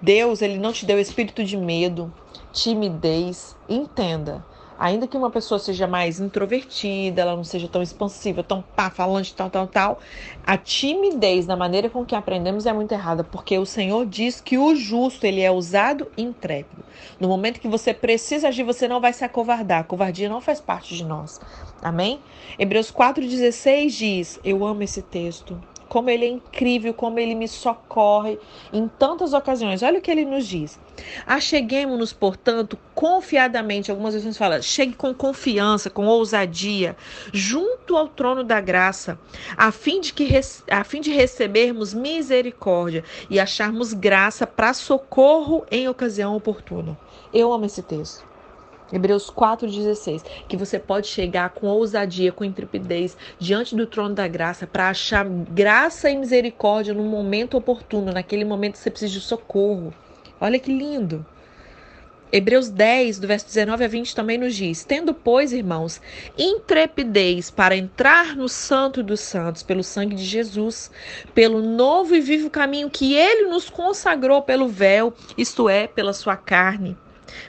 Deus, 0.00 0.42
ele 0.42 0.58
não 0.58 0.72
te 0.72 0.84
deu 0.84 1.00
espírito 1.00 1.42
de 1.42 1.56
medo, 1.56 2.12
timidez. 2.52 3.56
Entenda. 3.68 4.44
Ainda 4.78 5.06
que 5.06 5.16
uma 5.16 5.30
pessoa 5.30 5.58
seja 5.58 5.86
mais 5.86 6.18
introvertida, 6.18 7.22
ela 7.22 7.36
não 7.36 7.44
seja 7.44 7.68
tão 7.68 7.82
expansiva, 7.82 8.42
tão 8.42 8.62
pá, 8.74 8.90
falante, 8.90 9.34
tal, 9.34 9.48
tal, 9.48 9.66
tal, 9.66 10.00
a 10.44 10.56
timidez 10.56 11.46
na 11.46 11.56
maneira 11.56 11.88
com 11.88 12.04
que 12.04 12.14
aprendemos 12.14 12.66
é 12.66 12.72
muito 12.72 12.92
errada, 12.92 13.22
porque 13.22 13.56
o 13.56 13.64
Senhor 13.66 14.04
diz 14.04 14.40
que 14.40 14.58
o 14.58 14.74
justo, 14.74 15.24
ele 15.24 15.40
é 15.40 15.50
usado 15.50 16.10
intrépido. 16.18 16.84
No 17.20 17.28
momento 17.28 17.60
que 17.60 17.68
você 17.68 17.94
precisa 17.94 18.48
agir, 18.48 18.64
você 18.64 18.88
não 18.88 19.00
vai 19.00 19.12
se 19.12 19.24
acovardar. 19.24 19.80
A 19.80 19.84
covardia 19.84 20.28
não 20.28 20.40
faz 20.40 20.60
parte 20.60 20.96
de 20.96 21.04
nós. 21.04 21.40
Amém? 21.80 22.20
Hebreus 22.58 22.90
4,16 22.90 23.88
diz: 23.90 24.38
Eu 24.42 24.64
amo 24.64 24.82
esse 24.82 25.02
texto. 25.02 25.62
Como 25.94 26.10
ele 26.10 26.24
é 26.24 26.28
incrível, 26.28 26.92
como 26.92 27.20
ele 27.20 27.36
me 27.36 27.46
socorre 27.46 28.36
em 28.72 28.88
tantas 28.98 29.32
ocasiões. 29.32 29.80
Olha 29.80 30.00
o 30.00 30.02
que 30.02 30.10
ele 30.10 30.24
nos 30.24 30.44
diz. 30.44 30.76
Acheguemos-nos, 31.24 32.12
portanto, 32.12 32.76
confiadamente. 32.96 33.92
Algumas 33.92 34.12
vezes 34.12 34.36
fala, 34.36 34.60
chegue 34.60 34.94
com 34.94 35.14
confiança, 35.14 35.88
com 35.88 36.04
ousadia, 36.04 36.96
junto 37.32 37.96
ao 37.96 38.08
trono 38.08 38.42
da 38.42 38.60
graça, 38.60 39.16
a 39.56 39.70
fim 39.70 40.00
de, 40.00 40.12
que, 40.12 40.28
a 40.68 40.82
fim 40.82 41.00
de 41.00 41.12
recebermos 41.12 41.94
misericórdia 41.94 43.04
e 43.30 43.38
acharmos 43.38 43.92
graça 43.92 44.48
para 44.48 44.74
socorro 44.74 45.64
em 45.70 45.88
ocasião 45.88 46.34
oportuna. 46.34 46.98
Eu 47.32 47.52
amo 47.52 47.66
esse 47.66 47.84
texto. 47.84 48.33
Hebreus 48.92 49.30
4,16, 49.30 50.22
que 50.46 50.56
você 50.56 50.78
pode 50.78 51.06
chegar 51.06 51.50
com 51.50 51.66
ousadia, 51.66 52.32
com 52.32 52.44
intrepidez 52.44 53.16
diante 53.38 53.74
do 53.74 53.86
trono 53.86 54.14
da 54.14 54.28
graça 54.28 54.66
para 54.66 54.90
achar 54.90 55.24
graça 55.24 56.10
e 56.10 56.16
misericórdia 56.16 56.92
no 56.92 57.02
momento 57.02 57.56
oportuno, 57.56 58.12
naquele 58.12 58.44
momento 58.44 58.74
que 58.74 58.78
você 58.78 58.90
precisa 58.90 59.12
de 59.12 59.20
socorro. 59.20 59.92
Olha 60.40 60.58
que 60.58 60.70
lindo. 60.70 61.24
Hebreus 62.30 62.68
10, 62.68 63.20
do 63.20 63.28
verso 63.28 63.46
19 63.46 63.84
a 63.84 63.88
20 63.88 64.14
também 64.14 64.36
nos 64.36 64.56
diz: 64.56 64.84
Tendo, 64.84 65.14
pois, 65.14 65.52
irmãos, 65.52 66.00
intrepidez 66.36 67.48
para 67.48 67.76
entrar 67.76 68.34
no 68.34 68.48
Santo 68.48 69.04
dos 69.04 69.20
Santos 69.20 69.62
pelo 69.62 69.84
sangue 69.84 70.16
de 70.16 70.24
Jesus, 70.24 70.90
pelo 71.32 71.62
novo 71.62 72.14
e 72.14 72.20
vivo 72.20 72.50
caminho 72.50 72.90
que 72.90 73.14
ele 73.14 73.48
nos 73.48 73.70
consagrou 73.70 74.42
pelo 74.42 74.68
véu, 74.68 75.14
isto 75.38 75.68
é, 75.68 75.86
pela 75.86 76.12
sua 76.12 76.36
carne 76.36 76.96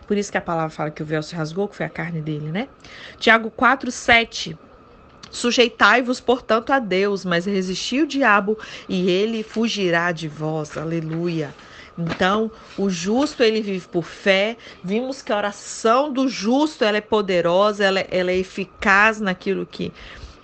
por 0.08 0.18
isso 0.18 0.32
que 0.32 0.38
a 0.38 0.42
palavra 0.42 0.70
fala 0.70 0.92
que 0.92 1.04
o 1.04 1.06
véu 1.06 1.24
se 1.24 1.36
rasgou, 1.36 1.68
que 1.68 1.76
foi 1.76 1.86
a 1.86 1.90
carne 1.90 2.22
dele, 2.22 2.52
né? 2.52 2.68
Tiago 3.18 3.50
4, 3.52 3.92
7. 3.92 4.58
Sujeitai-vos, 5.32 6.20
portanto, 6.20 6.72
a 6.72 6.80
Deus, 6.80 7.26
mas 7.26 7.46
resisti 7.46 8.02
o 8.02 8.08
diabo 8.08 8.58
e 8.88 9.10
ele 9.10 9.44
fugirá 9.44 10.12
de 10.12 10.28
vós. 10.28 10.78
Aleluia. 10.78 11.54
Então, 11.98 12.52
o 12.78 12.90
justo 12.90 13.42
ele 13.42 13.62
vive 13.62 13.88
por 13.88 14.04
fé. 14.04 14.58
Vimos 14.84 15.22
que 15.22 15.32
a 15.32 15.38
oração 15.38 16.12
do 16.12 16.28
justo 16.28 16.84
ela 16.84 16.98
é 16.98 17.02
poderosa, 17.02 17.84
ela, 17.84 18.00
é, 18.00 18.08
ela 18.12 18.32
é 18.32 18.38
eficaz 18.38 19.20
naquilo 19.20 19.66
que 19.66 19.92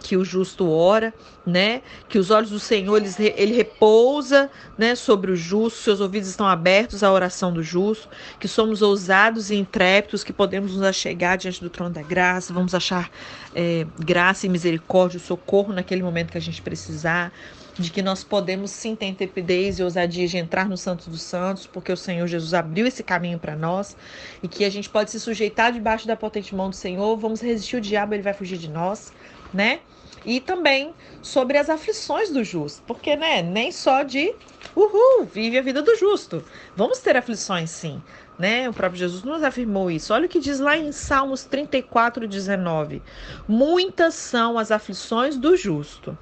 que 0.02 0.18
o 0.18 0.26
justo 0.26 0.70
ora, 0.70 1.14
né? 1.46 1.82
Que 2.10 2.18
os 2.18 2.32
olhos 2.32 2.50
do 2.50 2.60
Senhor 2.60 2.98
ele, 2.98 3.34
ele 3.38 3.54
repousa, 3.54 4.50
né, 4.78 4.96
sobre 4.96 5.32
o 5.32 5.36
justo, 5.36 5.80
seus 5.80 6.00
ouvidos 6.00 6.30
estão 6.30 6.48
abertos 6.48 7.04
à 7.04 7.12
oração 7.12 7.54
do 7.54 7.64
justo, 7.64 8.10
que 8.40 8.48
somos 8.48 8.82
ousados 8.82 9.50
e 9.50 9.56
intrépidos, 9.56 10.24
que 10.24 10.34
podemos 10.34 10.74
nos 10.74 10.84
achegar 10.84 11.38
diante 11.38 11.62
do 11.62 11.70
trono 11.70 11.94
da 11.94 12.02
graça, 12.02 12.54
vamos 12.54 12.74
achar 12.74 13.10
é, 13.56 13.86
graça 14.00 14.46
e 14.46 14.50
misericórdia, 14.50 15.20
socorro 15.20 15.74
naquele 15.74 16.04
momento 16.04 16.32
que 16.32 16.38
a 16.38 16.42
gente 16.42 16.62
precisar, 16.62 17.32
de 17.78 17.90
que 17.90 18.02
nós 18.02 18.24
podemos 18.24 18.72
sim 18.72 18.96
ter 18.96 19.06
intrepidez 19.06 19.80
e 19.80 19.84
ousadia 19.84 20.28
de 20.28 20.38
entrar 20.38 20.68
no 20.68 20.78
Santos 20.78 21.08
dos 21.08 21.22
Santos, 21.22 21.66
porque 21.66 21.92
o 21.92 21.98
Senhor 21.98 22.28
Jesus 22.28 22.54
abriu 22.54 22.86
esse 22.86 23.04
caminho 23.04 23.40
para 23.40 23.56
nós 23.56 23.96
e 24.44 24.48
que 24.48 24.66
a 24.66 24.70
gente 24.70 24.90
pode 24.90 25.12
se 25.12 25.20
sujeitar 25.20 25.72
debaixo 25.72 26.08
da 26.08 26.16
potente 26.16 26.54
mão 26.54 26.70
do 26.70 26.76
Senhor, 26.76 27.16
vamos 27.18 27.42
resistir 27.42 27.78
o 27.78 27.82
diabo, 27.82 28.14
ele 28.14 28.24
vai 28.24 28.34
fugir 28.34 28.58
de 28.58 28.70
nós, 28.70 29.14
né? 29.54 29.80
E 30.26 30.40
também 30.40 30.94
sobre 31.22 31.58
as 31.58 31.70
aflições 31.70 32.30
do 32.30 32.44
justo, 32.44 32.84
porque 32.86 33.16
né, 33.16 33.42
nem 33.42 33.72
só 33.72 34.04
de 34.04 34.34
uhul, 34.76 35.26
vive 35.26 35.58
a 35.58 35.62
vida 35.62 35.82
do 35.82 35.96
justo. 35.96 36.44
Vamos 36.76 37.00
ter 37.00 37.18
aflições 37.18 37.70
sim, 37.70 38.02
né? 38.38 38.70
O 38.70 38.74
próprio 38.74 39.00
Jesus 39.00 39.24
nos 39.24 39.44
afirmou 39.44 39.90
isso. 39.90 40.14
Olha 40.14 40.26
o 40.26 40.30
que 40.30 40.40
diz 40.40 40.60
lá 40.60 40.78
em 40.78 40.92
Salmos 40.92 41.44
34, 41.46 42.28
19. 42.28 43.02
Muitas 43.48 44.14
são 44.14 44.58
as 44.58 44.72
aflições 44.72 45.38
do 45.38 45.56
justo. 45.56 46.18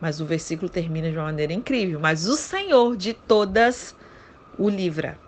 Mas 0.00 0.20
o 0.20 0.26
versículo 0.26 0.68
termina 0.68 1.10
de 1.10 1.16
uma 1.16 1.24
maneira 1.24 1.52
incrível. 1.52 1.98
Mas 1.98 2.26
o 2.26 2.36
Senhor 2.36 2.96
de 2.96 3.12
todas 3.14 3.96
o 4.56 4.68
livra. 4.68 5.18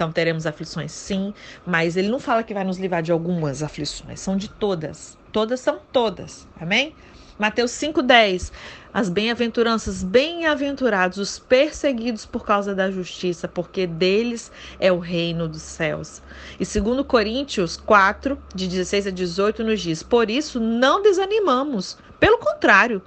Então 0.00 0.10
teremos 0.10 0.46
aflições 0.46 0.92
sim, 0.92 1.34
mas 1.66 1.94
ele 1.94 2.08
não 2.08 2.18
fala 2.18 2.42
que 2.42 2.54
vai 2.54 2.64
nos 2.64 2.78
livrar 2.78 3.02
de 3.02 3.12
algumas 3.12 3.62
aflições, 3.62 4.18
são 4.18 4.34
de 4.34 4.48
todas. 4.48 5.18
Todas 5.30 5.60
são 5.60 5.78
todas. 5.92 6.48
Amém? 6.58 6.94
Mateus 7.38 7.72
5,10. 7.72 8.50
As 8.94 9.10
bem-aventuranças, 9.10 10.02
bem-aventurados 10.02 11.18
os 11.18 11.38
perseguidos 11.38 12.24
por 12.24 12.46
causa 12.46 12.74
da 12.74 12.90
justiça, 12.90 13.46
porque 13.46 13.86
deles 13.86 14.50
é 14.78 14.90
o 14.90 14.98
reino 14.98 15.46
dos 15.46 15.60
céus. 15.60 16.22
E 16.58 16.64
segundo 16.64 17.04
Coríntios 17.04 17.76
4, 17.76 18.38
de 18.54 18.68
16 18.68 19.08
a 19.08 19.10
18, 19.10 19.62
nos 19.62 19.82
diz: 19.82 20.02
Por 20.02 20.30
isso 20.30 20.58
não 20.58 21.02
desanimamos. 21.02 21.98
Pelo 22.20 22.36
contrário, 22.36 23.00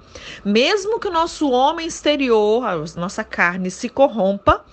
mesmo 0.44 0.98
que 0.98 1.06
o 1.06 1.12
nosso 1.12 1.48
homem 1.48 1.86
exterior, 1.86 2.64
a 2.66 2.76
nossa 3.00 3.22
carne, 3.22 3.70
se 3.70 3.88
corrompa, 3.88 4.64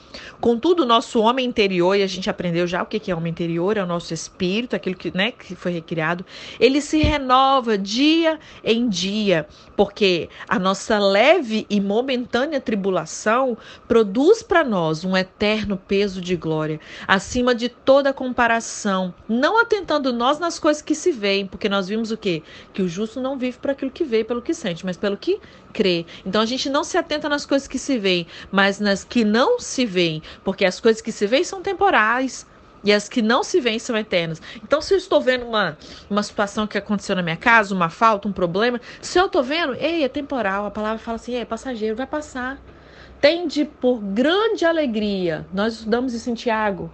contudo, 0.41 0.81
o 0.81 0.85
nosso 0.85 1.21
homem 1.21 1.45
interior, 1.45 1.95
e 1.95 2.01
a 2.01 2.07
gente 2.07 2.27
aprendeu 2.27 2.65
já 2.65 2.81
o 2.81 2.85
que 2.87 3.11
é 3.11 3.15
homem 3.15 3.29
interior, 3.29 3.77
é 3.77 3.83
o 3.83 3.85
nosso 3.85 4.13
espírito, 4.13 4.75
aquilo 4.75 4.95
que, 4.95 5.15
né, 5.15 5.31
que 5.31 5.55
foi 5.55 5.71
recriado, 5.71 6.25
ele 6.59 6.81
se 6.81 6.97
renova 7.03 7.77
dia 7.77 8.39
em 8.63 8.89
dia, 8.89 9.47
porque 9.77 10.27
a 10.49 10.57
nossa 10.57 10.97
leve 10.97 11.67
e 11.69 11.79
momentânea 11.79 12.59
tribulação 12.59 13.55
produz 13.87 14.41
para 14.41 14.63
nós 14.63 15.05
um 15.05 15.15
eterno 15.15 15.77
peso 15.77 16.19
de 16.19 16.35
glória, 16.35 16.79
acima 17.07 17.53
de 17.53 17.69
toda 17.69 18.11
comparação, 18.11 19.13
não 19.29 19.61
atentando 19.61 20.11
nós 20.11 20.39
nas 20.39 20.57
coisas 20.57 20.81
que 20.81 20.95
se 20.95 21.11
veem, 21.11 21.45
porque 21.45 21.69
nós 21.69 21.87
vimos 21.87 22.11
o 22.11 22.17
quê? 22.17 22.41
Que 22.73 22.81
o 22.81 22.87
justo 22.87 23.21
não 23.21 23.37
vive 23.37 23.59
por 23.59 23.69
aquilo 23.69 23.91
que 23.91 24.03
vê, 24.03 24.23
pelo 24.31 24.41
que 24.41 24.53
sente, 24.53 24.85
mas 24.85 24.95
pelo 24.95 25.17
que 25.17 25.41
crê. 25.73 26.05
Então 26.25 26.41
a 26.41 26.45
gente 26.45 26.69
não 26.69 26.85
se 26.85 26.97
atenta 26.97 27.27
nas 27.27 27.45
coisas 27.45 27.67
que 27.67 27.77
se 27.77 27.99
veem, 27.99 28.25
mas 28.49 28.79
nas 28.79 29.03
que 29.03 29.25
não 29.25 29.59
se 29.59 29.85
veem, 29.85 30.23
porque 30.41 30.63
as 30.63 30.79
coisas 30.79 31.01
que 31.01 31.11
se 31.11 31.27
veem 31.27 31.43
são 31.43 31.61
temporais. 31.61 32.47
E 32.83 32.91
as 32.91 33.07
que 33.07 33.21
não 33.21 33.43
se 33.43 33.61
veem 33.61 33.77
são 33.77 33.95
eternas. 33.95 34.41
Então, 34.63 34.81
se 34.81 34.91
eu 34.91 34.97
estou 34.97 35.21
vendo 35.21 35.45
uma, 35.45 35.77
uma 36.09 36.23
situação 36.23 36.65
que 36.65 36.79
aconteceu 36.79 37.15
na 37.15 37.21
minha 37.21 37.37
casa, 37.37 37.75
uma 37.75 37.89
falta, 37.89 38.27
um 38.27 38.31
problema, 38.31 38.81
se 38.99 39.19
eu 39.19 39.27
estou 39.27 39.43
vendo, 39.43 39.75
ei, 39.75 40.03
é 40.03 40.09
temporal. 40.09 40.65
A 40.65 40.71
palavra 40.71 40.97
fala 40.97 41.17
assim, 41.17 41.35
é 41.35 41.45
passageiro, 41.45 41.95
vai 41.95 42.07
passar. 42.07 42.59
Tende 43.19 43.65
por 43.65 43.99
grande 43.99 44.65
alegria. 44.65 45.45
Nós 45.53 45.73
estudamos 45.73 46.15
isso 46.15 46.27
em 46.31 46.33
Tiago. 46.33 46.91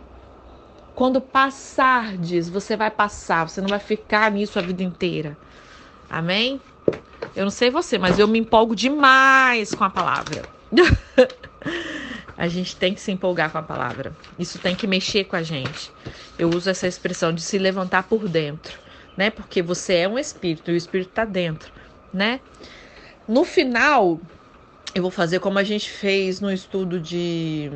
Quando 0.93 1.21
passardes, 1.21 2.49
você 2.49 2.75
vai 2.75 2.91
passar, 2.91 3.47
você 3.47 3.61
não 3.61 3.69
vai 3.69 3.79
ficar 3.79 4.29
nisso 4.29 4.59
a 4.59 4.61
vida 4.61 4.83
inteira. 4.83 5.37
Amém? 6.09 6.59
Eu 7.35 7.43
não 7.43 7.51
sei 7.51 7.69
você, 7.69 7.97
mas 7.97 8.17
eu 8.17 8.27
me 8.27 8.39
empolgo 8.39 8.75
demais 8.75 9.73
com 9.73 9.83
a 9.83 9.89
palavra. 9.89 10.43
a 12.37 12.47
gente 12.47 12.75
tem 12.75 12.93
que 12.93 13.01
se 13.01 13.11
empolgar 13.11 13.51
com 13.51 13.57
a 13.57 13.63
palavra. 13.63 14.11
Isso 14.39 14.59
tem 14.59 14.75
que 14.75 14.87
mexer 14.87 15.25
com 15.25 15.35
a 15.35 15.43
gente. 15.43 15.91
Eu 16.37 16.49
uso 16.49 16.69
essa 16.69 16.87
expressão 16.87 17.33
de 17.33 17.41
se 17.41 17.57
levantar 17.57 18.03
por 18.03 18.27
dentro, 18.27 18.79
né? 19.15 19.29
Porque 19.29 19.61
você 19.61 19.95
é 19.95 20.07
um 20.07 20.17
espírito 20.17 20.71
e 20.71 20.73
o 20.73 20.77
espírito 20.77 21.09
está 21.09 21.25
dentro, 21.25 21.71
né? 22.13 22.39
No 23.27 23.43
final, 23.43 24.19
eu 24.95 25.01
vou 25.01 25.11
fazer 25.11 25.39
como 25.39 25.59
a 25.59 25.63
gente 25.63 25.89
fez 25.89 26.39
no 26.39 26.51
estudo 26.51 26.99
de 26.99 27.69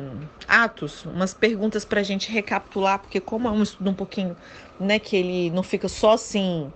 Atos, 0.48 1.04
umas 1.04 1.34
perguntas 1.34 1.84
para 1.84 2.00
a 2.00 2.02
gente 2.02 2.30
recapitular, 2.30 2.98
porque 2.98 3.20
como 3.20 3.46
é 3.46 3.50
um 3.50 3.62
estudo 3.62 3.90
um 3.90 3.94
pouquinho, 3.94 4.36
né, 4.80 4.98
que 4.98 5.16
ele 5.16 5.50
não 5.50 5.62
fica 5.62 5.88
só 5.88 6.12
assim 6.12 6.72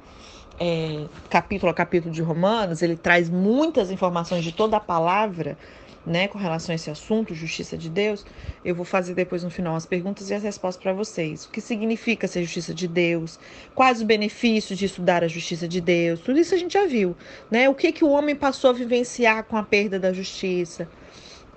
é, 0.58 1.06
capítulo 1.28 1.70
a 1.70 1.74
capítulo 1.74 2.12
de 2.12 2.22
Romanos, 2.22 2.82
ele 2.82 2.96
traz 2.96 3.28
muitas 3.28 3.90
informações 3.90 4.44
de 4.44 4.52
toda 4.52 4.76
a 4.76 4.80
palavra, 4.80 5.56
né, 6.04 6.28
com 6.28 6.38
relação 6.38 6.72
a 6.72 6.76
esse 6.76 6.88
assunto, 6.88 7.34
justiça 7.34 7.76
de 7.76 7.90
Deus. 7.90 8.24
Eu 8.64 8.74
vou 8.74 8.84
fazer 8.84 9.14
depois 9.14 9.42
no 9.42 9.50
final 9.50 9.74
as 9.74 9.84
perguntas 9.84 10.30
e 10.30 10.34
as 10.34 10.42
respostas 10.42 10.82
para 10.82 10.92
vocês. 10.92 11.44
O 11.44 11.50
que 11.50 11.60
significa 11.60 12.28
ser 12.28 12.42
justiça 12.44 12.72
de 12.72 12.86
Deus? 12.86 13.40
Quais 13.74 13.98
os 13.98 14.04
benefícios 14.04 14.78
de 14.78 14.84
estudar 14.84 15.24
a 15.24 15.28
justiça 15.28 15.66
de 15.66 15.80
Deus? 15.80 16.20
Tudo 16.20 16.38
isso 16.38 16.54
a 16.54 16.58
gente 16.58 16.74
já 16.74 16.86
viu, 16.86 17.16
né? 17.50 17.68
O 17.68 17.74
que 17.74 17.90
que 17.90 18.04
o 18.04 18.10
homem 18.10 18.36
passou 18.36 18.70
a 18.70 18.72
vivenciar 18.72 19.44
com 19.44 19.56
a 19.56 19.64
perda 19.64 19.98
da 19.98 20.12
justiça? 20.12 20.88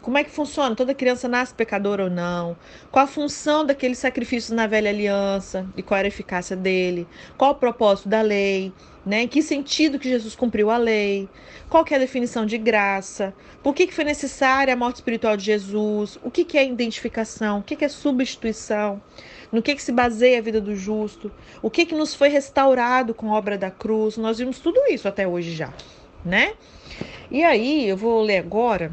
Como 0.01 0.18
é 0.18 0.24
que 0.24 0.32
funciona? 0.32 0.75
Toda 0.75 0.94
criança 0.94 1.27
nasce 1.27 1.53
pecadora 1.53 2.06
ou 2.06 2.10
não? 2.10 2.56
Qual 2.89 3.03
a 3.03 3.08
função 3.08 3.65
daqueles 3.65 3.98
sacrifícios 3.98 4.56
na 4.56 4.65
velha 4.65 4.89
aliança 4.89 5.68
e 5.75 5.84
qual 5.84 5.98
era 5.98 6.08
a 6.08 6.10
eficácia 6.10 6.56
dele? 6.56 7.06
Qual 7.38 7.51
o 7.51 7.56
propósito 7.56 8.08
da 8.08 8.22
lei? 8.22 8.72
Né? 9.06 9.24
Em 9.24 9.27
que 9.27 9.41
sentido 9.41 10.00
que 10.00 10.08
Jesus 10.08 10.36
cumpriu 10.36 10.70
a 10.70 10.77
lei? 10.77 11.27
Qual 11.70 11.84
que 11.84 11.94
é 11.94 11.98
a 11.98 12.00
definição 12.00 12.46
de 12.46 12.58
graça? 12.58 13.34
Por 13.62 13.74
que, 13.74 13.88
que 13.88 13.94
foi 13.94 14.06
necessária 14.06 14.74
a 14.74 14.77
morte 14.77 14.96
espiritual 14.96 15.36
de 15.36 15.44
Jesus? 15.44 16.18
O 16.24 16.32
que, 16.32 16.46
que 16.46 16.58
é 16.58 16.65
identificação? 16.65 17.60
O 17.60 17.63
que, 17.63 17.75
que 17.75 17.84
é 17.84 17.89
substituição? 17.89 19.01
No 19.51 19.62
que, 19.62 19.75
que 19.75 19.82
se 19.82 19.91
baseia 19.91 20.38
a 20.38 20.41
vida 20.41 20.62
do 20.62 20.75
justo? 20.75 21.29
O 21.62 21.70
que, 21.70 21.86
que 21.86 21.96
nos 21.96 22.15
foi 22.15 22.29
restaurado 22.29 23.13
com 23.13 23.34
a 23.34 23.38
obra 23.38 23.58
da 23.58 23.70
cruz? 23.70 24.15
Nós 24.15 24.38
vimos 24.38 24.60
tudo 24.60 24.79
isso 24.89 25.08
até 25.08 25.27
hoje 25.27 25.53
já, 25.53 25.74
né? 26.24 26.53
E 27.29 27.44
aí, 27.44 27.88
eu 27.88 27.98
vou 27.98 28.22
ler 28.22 28.38
agora 28.38 28.91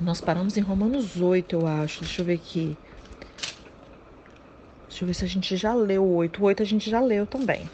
nós 0.00 0.20
paramos 0.20 0.56
em 0.56 0.60
Romanos 0.60 1.20
8, 1.20 1.54
eu 1.54 1.66
acho. 1.66 2.00
Deixa 2.00 2.20
eu 2.20 2.26
ver 2.26 2.34
aqui. 2.34 2.76
Deixa 4.88 5.04
eu 5.04 5.06
ver 5.06 5.14
se 5.14 5.24
a 5.24 5.28
gente 5.28 5.56
já 5.56 5.74
leu 5.74 6.04
o 6.04 6.14
8. 6.16 6.40
O 6.40 6.44
8 6.44 6.62
a 6.62 6.66
gente 6.66 6.90
já 6.90 7.00
leu 7.00 7.26
também. 7.26 7.68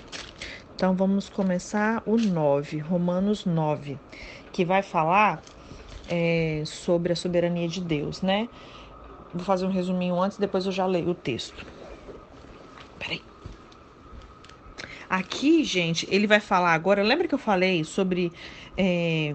Então 0.75 0.95
vamos 0.95 1.29
começar 1.29 2.03
o 2.07 2.17
9, 2.17 2.79
Romanos 2.79 3.45
9, 3.45 3.99
que 4.53 4.65
vai 4.65 4.83
falar 4.83 5.43
é, 6.09 6.63
sobre 6.67 7.13
a 7.13 7.17
soberania 7.17 7.69
de 7.69 7.81
Deus, 7.81 8.23
né? 8.23 8.49
Vou 9.33 9.45
fazer 9.45 9.65
um 9.65 9.71
resuminho 9.71 10.21
antes, 10.21 10.39
depois 10.39 10.67
eu 10.67 10.73
já 10.73 10.85
leio 10.87 11.11
o 11.11 11.15
texto. 11.15 11.65
Peraí. 12.99 13.23
Aqui, 15.09 15.63
gente, 15.63 16.07
ele 16.11 16.27
vai 16.27 16.41
falar 16.41 16.73
agora. 16.73 17.03
Lembra 17.03 17.29
que 17.29 17.35
eu 17.35 17.39
falei 17.39 17.85
sobre 17.85 18.33
é, 18.77 19.35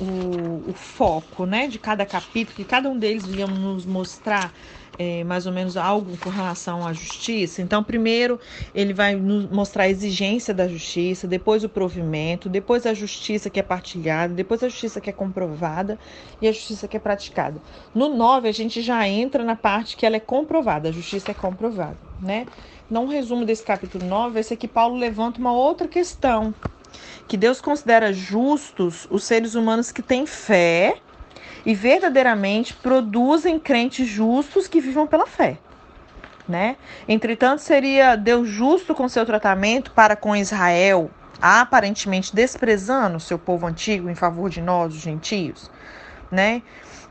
o, 0.00 0.70
o, 0.70 0.72
foco, 0.72 1.44
né, 1.44 1.66
de 1.66 1.78
cada 1.78 2.06
capítulo, 2.06 2.56
que 2.56 2.64
cada 2.64 2.88
um 2.88 2.98
deles 2.98 3.24
ia 3.26 3.46
nos 3.46 3.84
mostrar 3.84 4.52
é, 4.98 5.22
mais 5.24 5.46
ou 5.46 5.52
menos 5.52 5.76
algo 5.76 6.16
com 6.18 6.30
relação 6.30 6.86
à 6.86 6.92
justiça. 6.92 7.62
Então, 7.62 7.82
primeiro 7.82 8.40
ele 8.74 8.92
vai 8.92 9.14
mostrar 9.16 9.84
a 9.84 9.88
exigência 9.88 10.52
da 10.54 10.66
justiça, 10.66 11.26
depois 11.26 11.64
o 11.64 11.68
provimento, 11.68 12.48
depois 12.48 12.86
a 12.86 12.94
justiça 12.94 13.50
que 13.50 13.60
é 13.60 13.62
partilhada, 13.62 14.34
depois 14.34 14.62
a 14.62 14.68
justiça 14.68 15.00
que 15.00 15.10
é 15.10 15.12
comprovada 15.12 15.98
e 16.40 16.48
a 16.48 16.52
justiça 16.52 16.88
que 16.88 16.96
é 16.96 17.00
praticada. 17.00 17.60
No 17.94 18.08
9, 18.08 18.48
a 18.48 18.52
gente 18.52 18.80
já 18.80 19.06
entra 19.06 19.44
na 19.44 19.56
parte 19.56 19.96
que 19.96 20.06
ela 20.06 20.16
é 20.16 20.20
comprovada, 20.20 20.88
a 20.88 20.92
justiça 20.92 21.30
é 21.30 21.34
comprovada, 21.34 21.96
né? 22.20 22.46
Então, 22.90 23.04
um 23.04 23.08
resumo 23.08 23.44
desse 23.44 23.62
capítulo 23.62 24.04
9, 24.04 24.40
esse 24.40 24.54
aqui 24.54 24.66
Paulo 24.66 24.96
levanta 24.96 25.38
uma 25.38 25.52
outra 25.52 25.86
questão, 25.86 26.52
que 27.26 27.36
Deus 27.36 27.60
considera 27.60 28.12
justos 28.12 29.06
os 29.10 29.24
seres 29.24 29.54
humanos 29.54 29.92
que 29.92 30.02
têm 30.02 30.26
fé 30.26 30.96
e 31.64 31.74
verdadeiramente 31.74 32.74
produzem 32.74 33.58
crentes 33.58 34.06
justos 34.08 34.66
que 34.66 34.80
vivam 34.80 35.06
pela 35.06 35.26
fé. 35.26 35.58
Né? 36.48 36.76
Entretanto, 37.06 37.60
seria 37.60 38.16
Deus 38.16 38.48
justo 38.48 38.94
com 38.94 39.08
seu 39.08 39.24
tratamento 39.24 39.92
para 39.92 40.16
com 40.16 40.34
Israel, 40.34 41.10
aparentemente 41.40 42.34
desprezando 42.34 43.20
seu 43.20 43.38
povo 43.38 43.66
antigo 43.66 44.10
em 44.10 44.14
favor 44.14 44.50
de 44.50 44.60
nós, 44.60 44.94
os 44.94 45.00
gentios, 45.00 45.70
né? 46.30 46.62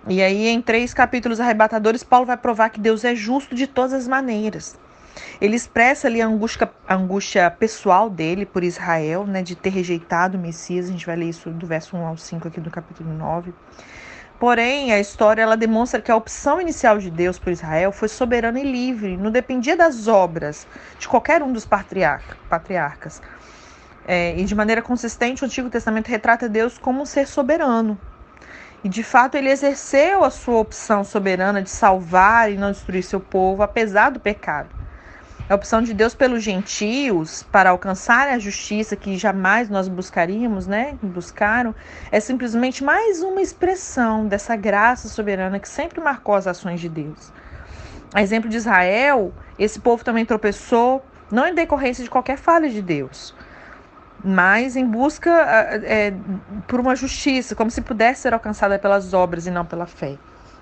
E 0.08 0.22
aí, 0.22 0.48
em 0.48 0.62
três 0.62 0.94
capítulos 0.94 1.40
arrebatadores, 1.40 2.04
Paulo 2.04 2.26
vai 2.26 2.38
provar 2.38 2.70
que 2.70 2.80
Deus 2.80 3.04
é 3.04 3.16
justo 3.16 3.54
de 3.54 3.68
todas 3.68 3.94
as 3.94 4.08
maneiras. 4.08 4.78
Ele 5.40 5.56
expressa 5.56 6.08
ali 6.08 6.22
a 6.22 6.28
angústia, 6.28 6.70
a 6.88 6.96
angústia 6.96 7.50
pessoal 7.50 8.10
dele 8.10 8.46
por 8.46 8.64
Israel, 8.64 9.26
né, 9.26 9.42
de 9.42 9.56
ter 9.56 9.70
rejeitado 9.70 10.38
o 10.38 10.42
Messias. 10.42 10.88
A 10.88 10.92
gente 10.92 11.06
vai 11.06 11.16
ler 11.16 11.30
isso 11.30 11.50
do 11.50 11.66
verso 11.66 11.96
1 11.96 12.06
ao 12.06 12.18
5 12.18 12.48
aqui 12.48 12.60
do 12.60 12.70
capítulo 12.70 13.14
9. 13.14 13.54
Porém, 14.40 14.94
a 14.94 15.00
história 15.00 15.42
ela 15.42 15.58
demonstra 15.58 16.02
que 16.02 16.10
a 16.10 16.16
opção 16.16 16.62
inicial 16.62 16.98
de 16.98 17.12
Deus 17.12 17.38
por 17.38 17.52
Israel 17.52 17.92
foi 17.92 18.08
soberana 18.08 18.58
e 18.58 18.64
livre, 18.64 19.18
não 19.18 19.32
dependia 19.32 19.76
das 19.76 20.08
obras 20.08 20.66
de 20.98 21.10
qualquer 21.10 21.44
um 21.44 21.52
dos 21.52 21.66
patriarcas. 21.66 23.22
É, 24.08 24.40
e 24.40 24.46
de 24.46 24.56
maneira 24.56 24.82
consistente, 24.82 25.44
o 25.44 25.46
Antigo 25.46 25.70
Testamento 25.70 26.08
retrata 26.08 26.48
Deus 26.48 26.78
como 26.78 27.02
um 27.02 27.06
ser 27.06 27.28
soberano. 27.28 28.00
E 28.82 28.88
de 28.88 29.04
fato, 29.04 29.36
ele 29.36 29.50
exerceu 29.50 30.24
a 30.24 30.30
sua 30.30 30.60
opção 30.60 31.04
soberana 31.04 31.62
de 31.62 31.70
salvar 31.70 32.50
e 32.50 32.58
não 32.58 32.72
destruir 32.72 33.04
seu 33.04 33.20
povo, 33.20 33.62
apesar 33.62 34.10
do 34.10 34.22
pecado. 34.22 34.79
A 35.50 35.56
opção 35.56 35.82
de 35.82 35.96
Deus 35.96 36.14
pelos 36.14 36.44
gentios 36.44 37.42
para 37.42 37.72
alcançar 37.72 38.30
a 38.30 38.38
justiça 38.38 38.96
que 38.96 39.18
jamais 39.18 39.68
nós 39.68 39.88
buscaríamos, 39.88 40.68
né? 40.68 40.96
Buscaram, 41.02 41.74
é 42.12 42.20
simplesmente 42.20 42.84
mais 42.84 43.24
uma 43.24 43.42
expressão 43.42 44.28
dessa 44.28 44.56
graça 44.56 45.10
soberana 45.10 45.58
que 45.58 45.68
sempre 45.68 46.00
marcou 46.00 46.36
as 46.36 46.46
ações 46.46 46.80
de 46.80 46.88
Deus. 46.88 47.34
A 48.14 48.22
exemplo 48.22 48.48
de 48.48 48.58
Israel, 48.58 49.34
esse 49.58 49.80
povo 49.80 50.04
também 50.04 50.24
tropeçou, 50.24 51.04
não 51.32 51.48
em 51.48 51.56
decorrência 51.56 52.04
de 52.04 52.12
qualquer 52.12 52.38
falha 52.38 52.70
de 52.70 52.84
Deus, 52.84 53.34
mas 54.24 54.76
em 54.76 54.86
busca 54.86 55.32
é, 55.32 56.14
por 56.68 56.80
uma 56.80 56.96
justiça, 56.96 57.56
como 57.56 57.72
se 57.72 57.82
pudesse 57.82 58.22
ser 58.22 58.36
alcançada 58.36 58.78
pelas 58.78 59.16
obras 59.16 59.48
e 59.48 59.52
não 59.52 59.66
pela 59.66 59.88
fé. 59.88 60.16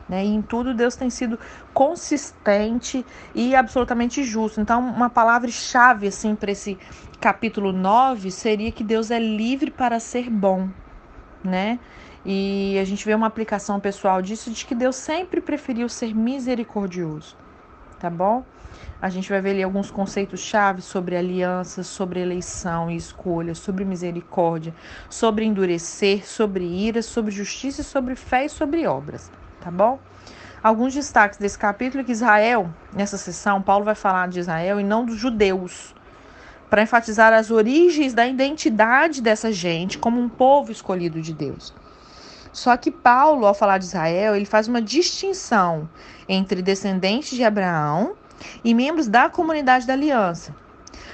Né? 0.07 0.25
E 0.25 0.29
em 0.29 0.41
tudo 0.41 0.73
Deus 0.73 0.95
tem 0.95 1.09
sido 1.09 1.37
consistente 1.73 3.05
e 3.35 3.55
absolutamente 3.55 4.23
justo. 4.23 4.61
Então, 4.61 4.79
uma 4.79 5.09
palavra-chave 5.09 6.07
assim, 6.07 6.35
para 6.35 6.51
esse 6.51 6.77
capítulo 7.19 7.71
9 7.71 8.31
seria 8.31 8.71
que 8.71 8.83
Deus 8.83 9.11
é 9.11 9.19
livre 9.19 9.69
para 9.69 9.99
ser 9.99 10.29
bom. 10.29 10.69
Né? 11.43 11.79
E 12.25 12.77
a 12.79 12.85
gente 12.85 13.05
vê 13.05 13.13
uma 13.13 13.27
aplicação 13.27 13.79
pessoal 13.79 14.21
disso 14.21 14.51
de 14.51 14.65
que 14.65 14.75
Deus 14.75 14.95
sempre 14.95 15.41
preferiu 15.41 15.89
ser 15.89 16.15
misericordioso. 16.15 17.35
Tá 17.99 18.09
bom? 18.09 18.45
A 19.01 19.09
gente 19.09 19.29
vai 19.29 19.41
ver 19.41 19.51
ali 19.51 19.63
alguns 19.63 19.89
conceitos 19.89 20.39
chave 20.39 20.81
sobre 20.81 21.15
aliança, 21.15 21.83
sobre 21.83 22.19
eleição 22.19 22.91
e 22.91 22.95
escolha, 22.95 23.55
sobre 23.55 23.83
misericórdia, 23.83 24.73
sobre 25.09 25.45
endurecer, 25.45 26.27
sobre 26.27 26.63
ira, 26.65 27.01
sobre 27.01 27.31
justiça, 27.31 27.81
sobre 27.81 28.15
fé 28.15 28.45
e 28.45 28.49
sobre 28.49 28.85
obras 28.85 29.31
tá 29.61 29.71
bom? 29.71 29.99
Alguns 30.61 30.93
destaques 30.93 31.37
desse 31.37 31.57
capítulo 31.57 32.01
é 32.01 32.03
que 32.03 32.11
Israel, 32.11 32.69
nessa 32.93 33.17
sessão, 33.17 33.61
Paulo 33.61 33.85
vai 33.85 33.95
falar 33.95 34.27
de 34.27 34.39
Israel 34.39 34.79
e 34.79 34.83
não 34.83 35.05
dos 35.05 35.17
judeus, 35.17 35.95
para 36.69 36.81
enfatizar 36.81 37.31
as 37.31 37.51
origens 37.51 38.13
da 38.13 38.27
identidade 38.27 39.21
dessa 39.21 39.51
gente 39.51 39.97
como 39.97 40.19
um 40.19 40.27
povo 40.27 40.71
escolhido 40.71 41.21
de 41.21 41.33
Deus. 41.33 41.73
Só 42.51 42.75
que 42.75 42.89
Paulo, 42.89 43.45
ao 43.45 43.53
falar 43.53 43.77
de 43.77 43.85
Israel, 43.85 44.35
ele 44.35 44.45
faz 44.45 44.67
uma 44.67 44.81
distinção 44.81 45.87
entre 46.27 46.61
descendentes 46.61 47.37
de 47.37 47.43
Abraão 47.43 48.15
e 48.63 48.73
membros 48.73 49.07
da 49.07 49.29
comunidade 49.29 49.85
da 49.85 49.93
aliança. 49.93 50.55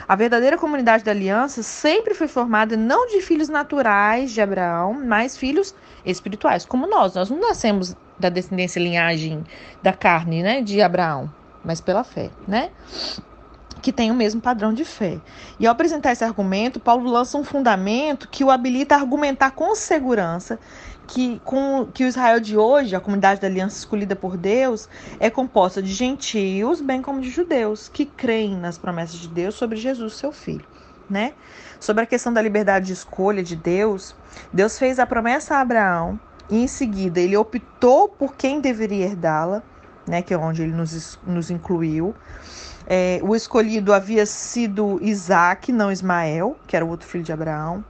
A 0.07 0.15
verdadeira 0.15 0.57
comunidade 0.57 1.03
da 1.03 1.11
aliança 1.11 1.63
sempre 1.63 2.13
foi 2.13 2.27
formada 2.27 2.75
não 2.75 3.07
de 3.07 3.21
filhos 3.21 3.49
naturais 3.49 4.31
de 4.31 4.41
Abraão, 4.41 4.93
mas 5.05 5.37
filhos 5.37 5.75
espirituais, 6.05 6.65
como 6.65 6.87
nós. 6.87 7.13
Nós 7.13 7.29
não 7.29 7.39
nascemos 7.39 7.95
da 8.19 8.29
descendência 8.29 8.79
linhagem 8.79 9.43
da 9.81 9.93
carne, 9.93 10.43
né, 10.43 10.61
de 10.61 10.81
Abraão, 10.81 11.31
mas 11.63 11.81
pela 11.81 12.03
fé, 12.03 12.29
né? 12.47 12.69
Que 13.81 13.91
tem 13.91 14.11
o 14.11 14.13
mesmo 14.13 14.39
padrão 14.39 14.73
de 14.73 14.85
fé. 14.85 15.19
E 15.59 15.67
ao 15.67 15.73
apresentar 15.73 16.13
esse 16.13 16.23
argumento, 16.23 16.79
Paulo 16.79 17.09
lança 17.09 17.37
um 17.37 17.43
fundamento 17.43 18.29
que 18.29 18.43
o 18.43 18.49
habilita 18.49 18.95
a 18.95 18.99
argumentar 18.99 19.51
com 19.51 19.75
segurança 19.75 20.57
que, 21.07 21.39
com, 21.43 21.87
que 21.93 22.03
o 22.03 22.07
Israel 22.07 22.39
de 22.39 22.57
hoje, 22.57 22.95
a 22.95 22.99
comunidade 22.99 23.41
da 23.41 23.47
aliança 23.47 23.77
escolhida 23.77 24.15
por 24.15 24.37
Deus, 24.37 24.87
é 25.19 25.29
composta 25.29 25.81
de 25.81 25.91
gentios, 25.91 26.81
bem 26.81 27.01
como 27.01 27.21
de 27.21 27.29
judeus, 27.29 27.89
que 27.89 28.05
creem 28.05 28.55
nas 28.55 28.77
promessas 28.77 29.19
de 29.19 29.27
Deus 29.27 29.55
sobre 29.55 29.77
Jesus, 29.77 30.13
seu 30.13 30.31
filho. 30.31 30.65
Né? 31.13 31.33
Sobre 31.79 32.03
a 32.03 32.07
questão 32.07 32.33
da 32.33 32.41
liberdade 32.41 32.87
de 32.87 32.93
escolha 32.93 33.43
de 33.43 33.55
Deus, 33.55 34.15
Deus 34.51 34.79
fez 34.79 34.97
a 34.97 35.05
promessa 35.05 35.57
a 35.57 35.61
Abraão 35.61 36.19
e 36.49 36.57
em 36.57 36.67
seguida 36.67 37.19
ele 37.19 37.37
optou 37.37 38.09
por 38.09 38.35
quem 38.35 38.59
deveria 38.59 39.05
herdá-la, 39.05 39.61
né, 40.07 40.23
que 40.23 40.33
é 40.33 40.37
onde 40.37 40.63
ele 40.63 40.73
nos, 40.73 41.19
nos 41.23 41.51
incluiu. 41.51 42.15
É, 42.87 43.19
o 43.21 43.35
escolhido 43.35 43.93
havia 43.93 44.25
sido 44.25 44.97
Isaac, 45.03 45.71
não 45.71 45.91
Ismael, 45.91 46.57
que 46.65 46.75
era 46.75 46.83
o 46.83 46.89
outro 46.89 47.07
filho 47.07 47.23
de 47.23 47.31
Abraão. 47.31 47.85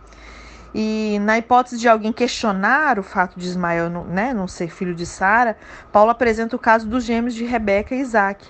E 0.76 1.18
na 1.22 1.38
hipótese 1.38 1.80
de 1.80 1.88
alguém 1.88 2.12
questionar 2.12 3.00
o 3.00 3.04
fato 3.04 3.40
de 3.40 3.48
Ismael 3.48 3.90
né, 3.90 4.34
não 4.34 4.50
ser 4.50 4.70
filho 4.70 4.94
de 4.94 5.06
Sara, 5.06 5.56
Paulo 5.94 6.12
apresenta 6.12 6.58
o 6.58 6.60
caso 6.60 6.88
dos 6.88 7.06
gêmeos 7.06 7.34
de 7.34 7.46
Rebeca 7.46 7.96
e 7.96 8.00
Isaac. 8.00 8.46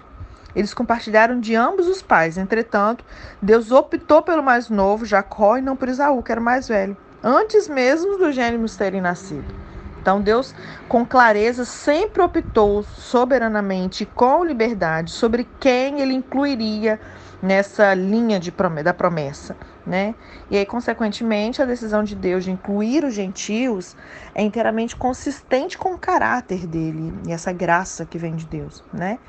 Eles 0.55 0.73
compartilharam 0.73 1.39
de 1.39 1.55
ambos 1.55 1.87
os 1.87 2.01
pais, 2.01 2.37
entretanto, 2.37 3.03
Deus 3.41 3.71
optou 3.71 4.21
pelo 4.21 4.43
mais 4.43 4.69
novo, 4.69 5.05
Jacó, 5.05 5.57
e 5.57 5.61
não 5.61 5.75
por 5.75 5.89
Isaú, 5.89 6.21
que 6.21 6.31
era 6.31 6.41
o 6.41 6.43
mais 6.43 6.67
velho, 6.67 6.95
antes 7.23 7.67
mesmo 7.67 8.17
dos 8.17 8.35
gêmeos 8.35 8.75
terem 8.75 9.01
nascido. 9.01 9.63
Então, 10.01 10.21
Deus, 10.21 10.53
com 10.89 11.05
clareza, 11.05 11.63
sempre 11.63 12.21
optou 12.21 12.83
soberanamente, 12.83 14.05
com 14.05 14.43
liberdade, 14.43 15.11
sobre 15.11 15.47
quem 15.61 16.01
ele 16.01 16.13
incluiria 16.13 16.99
nessa 17.41 17.93
linha 17.93 18.39
de 18.39 18.53
da 18.83 18.93
promessa, 18.93 19.55
né? 19.85 20.13
E 20.49 20.57
aí, 20.57 20.65
consequentemente, 20.65 21.61
a 21.61 21.65
decisão 21.65 22.03
de 22.03 22.15
Deus 22.15 22.43
de 22.43 22.51
incluir 22.51 23.03
os 23.03 23.13
gentios 23.13 23.95
é 24.35 24.41
inteiramente 24.41 24.95
consistente 24.95 25.77
com 25.77 25.93
o 25.93 25.97
caráter 25.97 26.67
dele 26.67 27.13
e 27.27 27.31
essa 27.31 27.51
graça 27.51 28.05
que 28.05 28.17
vem 28.17 28.35
de 28.35 28.45
Deus, 28.45 28.83
né? 28.93 29.19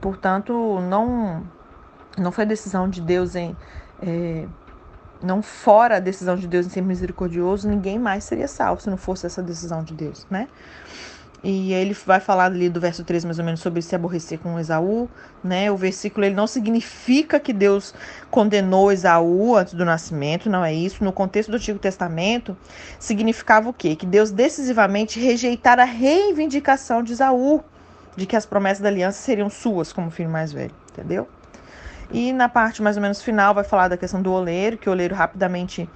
Portanto, 0.00 0.80
não 0.80 1.44
não 2.16 2.32
foi 2.32 2.44
decisão 2.44 2.88
de 2.88 3.00
Deus 3.00 3.34
em 3.34 3.56
é, 4.02 4.46
não 5.22 5.42
fora 5.42 5.96
a 5.96 6.00
decisão 6.00 6.36
de 6.36 6.46
Deus 6.46 6.66
em 6.66 6.70
ser 6.70 6.82
misericordioso, 6.82 7.68
ninguém 7.68 7.98
mais 7.98 8.24
seria 8.24 8.48
salvo 8.48 8.80
se 8.80 8.88
não 8.88 8.96
fosse 8.96 9.26
essa 9.26 9.42
decisão 9.42 9.82
de 9.82 9.94
Deus, 9.94 10.26
né? 10.30 10.48
E 11.42 11.72
ele 11.72 11.94
vai 12.04 12.18
falar 12.18 12.46
ali 12.46 12.68
do 12.68 12.80
verso 12.80 13.04
3 13.04 13.24
mais 13.24 13.38
ou 13.38 13.44
menos 13.44 13.60
sobre 13.60 13.80
se 13.80 13.94
aborrecer 13.94 14.40
com 14.40 14.58
Esaú, 14.58 15.08
né? 15.42 15.70
O 15.70 15.76
versículo 15.76 16.26
ele 16.26 16.34
não 16.34 16.48
significa 16.48 17.38
que 17.38 17.52
Deus 17.52 17.94
condenou 18.28 18.90
Esaú 18.90 19.54
antes 19.54 19.74
do 19.74 19.84
nascimento, 19.84 20.50
não 20.50 20.64
é 20.64 20.74
isso. 20.74 21.04
No 21.04 21.12
contexto 21.12 21.50
do 21.50 21.56
Antigo 21.56 21.78
Testamento, 21.78 22.56
significava 22.98 23.68
o 23.68 23.72
quê? 23.72 23.94
Que 23.94 24.04
Deus 24.04 24.32
decisivamente 24.32 25.20
rejeitara 25.20 25.82
a 25.82 25.86
reivindicação 25.86 27.04
de 27.04 27.12
Esaú, 27.12 27.62
de 28.16 28.26
que 28.26 28.36
as 28.36 28.46
promessas 28.46 28.82
da 28.82 28.88
aliança 28.88 29.20
seriam 29.20 29.48
suas 29.48 29.92
como 29.92 30.10
filho 30.10 30.30
mais 30.30 30.52
velho, 30.52 30.74
entendeu? 30.92 31.28
E 32.10 32.32
na 32.32 32.48
parte 32.48 32.82
mais 32.82 32.96
ou 32.96 33.02
menos 33.02 33.22
final 33.22 33.54
vai 33.54 33.64
falar 33.64 33.88
da 33.88 33.96
questão 33.96 34.22
do 34.22 34.32
oleiro, 34.32 34.78
que 34.78 34.88
o 34.88 34.92
oleiro 34.92 35.14
rapidamente 35.14 35.88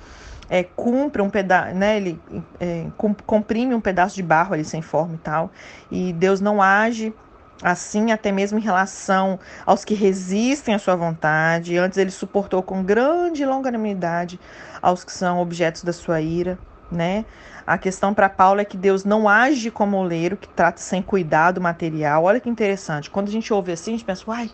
é, 0.48 0.62
cumpre 0.62 1.22
um 1.22 1.30
pedaço, 1.30 1.74
né? 1.74 1.96
Ele 1.96 2.20
é, 2.60 2.86
comprime 3.26 3.74
um 3.74 3.80
pedaço 3.80 4.14
de 4.14 4.22
barro 4.22 4.54
ali 4.54 4.64
sem 4.64 4.82
forma 4.82 5.14
e 5.14 5.18
tal. 5.18 5.50
E 5.90 6.12
Deus 6.12 6.40
não 6.40 6.60
age 6.60 7.14
assim 7.62 8.10
até 8.10 8.32
mesmo 8.32 8.58
em 8.58 8.62
relação 8.62 9.38
aos 9.64 9.84
que 9.84 9.94
resistem 9.94 10.74
à 10.74 10.78
sua 10.78 10.96
vontade. 10.96 11.78
Antes 11.78 11.96
ele 11.96 12.10
suportou 12.10 12.62
com 12.62 12.82
grande 12.82 13.46
longanimidade 13.46 14.38
aos 14.82 15.04
que 15.04 15.12
são 15.12 15.40
objetos 15.40 15.84
da 15.84 15.92
sua 15.92 16.20
ira, 16.20 16.58
né? 16.92 17.24
A 17.66 17.78
questão 17.78 18.12
para 18.12 18.28
Paulo 18.28 18.60
é 18.60 18.64
que 18.64 18.76
Deus 18.76 19.04
não 19.04 19.28
age 19.28 19.70
como 19.70 19.96
oleiro 19.96 20.36
que 20.36 20.48
trata 20.48 20.80
sem 20.80 21.00
cuidado 21.00 21.60
material. 21.60 22.24
Olha 22.24 22.40
que 22.40 22.50
interessante. 22.50 23.08
Quando 23.08 23.28
a 23.28 23.30
gente 23.30 23.52
ouve 23.52 23.72
assim, 23.72 23.92
a 23.92 23.94
gente 23.94 24.04
pensa, 24.04 24.24
uai, 24.26 24.50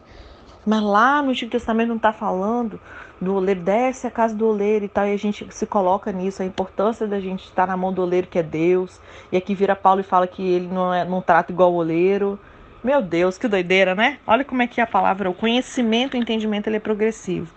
mas 0.65 0.83
lá 0.83 1.23
no 1.23 1.31
Antigo 1.31 1.51
Testamento 1.51 1.89
não 1.89 1.97
está 1.97 2.13
falando 2.13 2.79
do 3.21 3.35
oleiro, 3.35 3.61
desce 3.61 4.07
a 4.07 4.11
casa 4.11 4.35
do 4.35 4.47
oleiro 4.47 4.85
e 4.85 4.89
tal, 4.89 5.07
e 5.07 5.13
a 5.13 5.17
gente 5.17 5.47
se 5.51 5.67
coloca 5.67 6.13
nisso, 6.13 6.43
a 6.43 6.45
importância 6.45 7.07
da 7.07 7.19
gente 7.19 7.45
estar 7.45 7.67
na 7.67 7.77
mão 7.77 7.93
do 7.93 8.03
oleiro 8.03 8.27
que 8.27 8.39
é 8.39 8.43
Deus. 8.43 9.01
E 9.33 9.37
aqui 9.37 9.55
vira 9.55 9.75
Paulo 9.75 10.01
e 10.01 10.05
fala 10.05 10.27
que 10.27 10.43
ele 10.43 10.69
não, 10.69 10.93
é, 10.93 11.05
não 11.05 11.21
trata 11.23 11.51
igual 11.51 11.73
o 11.73 11.77
oleiro. 11.77 12.39
Meu 12.85 13.03
Deus, 13.03 13.37
que 13.39 13.49
doideira, 13.49 13.95
né? 13.95 14.19
Olha 14.27 14.45
como 14.45 14.63
é 14.63 14.67
que 14.67 14.81
é 14.81 14.85
a 14.85 14.87
palavra, 14.87 15.29
o 15.29 15.35
conhecimento, 15.35 16.15
o 16.15 16.17
entendimento, 16.17 16.69
ele 16.69 16.77
é 16.77 16.81
progressivo. 16.81 17.53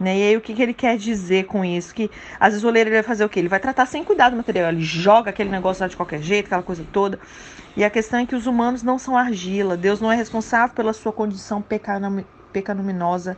Né? 0.00 0.18
E 0.18 0.22
aí 0.22 0.36
o 0.36 0.40
que, 0.40 0.54
que 0.54 0.62
ele 0.62 0.72
quer 0.72 0.96
dizer 0.96 1.44
com 1.44 1.62
isso? 1.62 1.94
Que 1.94 2.10
às 2.40 2.54
vezes 2.54 2.64
o 2.64 2.68
oleiro 2.68 2.88
ele 2.88 2.96
vai 2.96 3.02
fazer 3.02 3.22
o 3.22 3.28
quê? 3.28 3.38
Ele 3.38 3.48
vai 3.48 3.60
tratar 3.60 3.84
sem 3.84 4.02
cuidado 4.02 4.32
do 4.32 4.38
material, 4.38 4.70
ele 4.70 4.80
joga 4.80 5.28
aquele 5.28 5.50
negócio 5.50 5.82
lá 5.82 5.88
de 5.88 5.96
qualquer 5.96 6.22
jeito, 6.22 6.46
aquela 6.46 6.62
coisa 6.62 6.82
toda. 6.90 7.20
E 7.76 7.84
a 7.84 7.90
questão 7.90 8.18
é 8.18 8.24
que 8.24 8.34
os 8.34 8.46
humanos 8.46 8.82
não 8.82 8.98
são 8.98 9.14
argila, 9.14 9.76
Deus 9.76 10.00
não 10.00 10.10
é 10.10 10.16
responsável 10.16 10.74
pela 10.74 10.94
sua 10.94 11.12
condição 11.12 11.62
pecaminosa, 12.50 13.36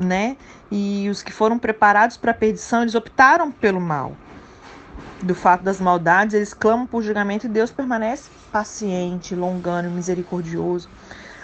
né? 0.00 0.38
E 0.72 1.06
os 1.10 1.22
que 1.22 1.32
foram 1.32 1.58
preparados 1.58 2.16
para 2.16 2.30
a 2.30 2.34
perdição, 2.34 2.80
eles 2.80 2.94
optaram 2.94 3.52
pelo 3.52 3.80
mal 3.80 4.16
do 5.22 5.34
fato 5.34 5.62
das 5.62 5.80
maldades, 5.80 6.34
eles 6.34 6.54
clamam 6.54 6.86
por 6.86 7.02
julgamento 7.02 7.46
e 7.46 7.48
Deus 7.48 7.70
permanece 7.70 8.30
paciente, 8.50 9.34
longânimo, 9.34 9.94
misericordioso. 9.94 10.88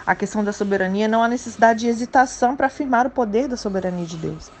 A 0.05 0.15
questão 0.15 0.43
da 0.43 0.53
soberania 0.53 1.07
não 1.07 1.23
há 1.23 1.27
necessidade 1.27 1.81
de 1.81 1.87
hesitação 1.87 2.55
para 2.55 2.67
afirmar 2.67 3.05
o 3.07 3.11
poder 3.11 3.47
da 3.47 3.57
soberania 3.57 4.05
de 4.05 4.17
Deus. 4.17 4.51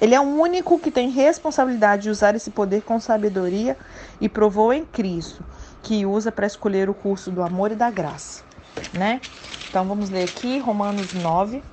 Ele 0.00 0.14
é 0.14 0.20
o 0.20 0.24
único 0.24 0.78
que 0.80 0.90
tem 0.90 1.10
responsabilidade 1.10 2.04
de 2.04 2.10
usar 2.10 2.34
esse 2.34 2.50
poder 2.50 2.82
com 2.82 3.00
sabedoria 3.00 3.76
e 4.20 4.28
provou 4.28 4.72
em 4.72 4.84
Cristo, 4.84 5.44
que 5.82 6.06
usa 6.06 6.32
para 6.32 6.46
escolher 6.46 6.88
o 6.90 6.94
curso 6.94 7.30
do 7.30 7.42
amor 7.42 7.72
e 7.72 7.76
da 7.76 7.90
graça, 7.90 8.44
né? 8.92 9.22
Então 9.68 9.86
vamos 9.86 10.10
ler 10.10 10.24
aqui 10.24 10.58
Romanos 10.58 11.12
9. 11.14 11.64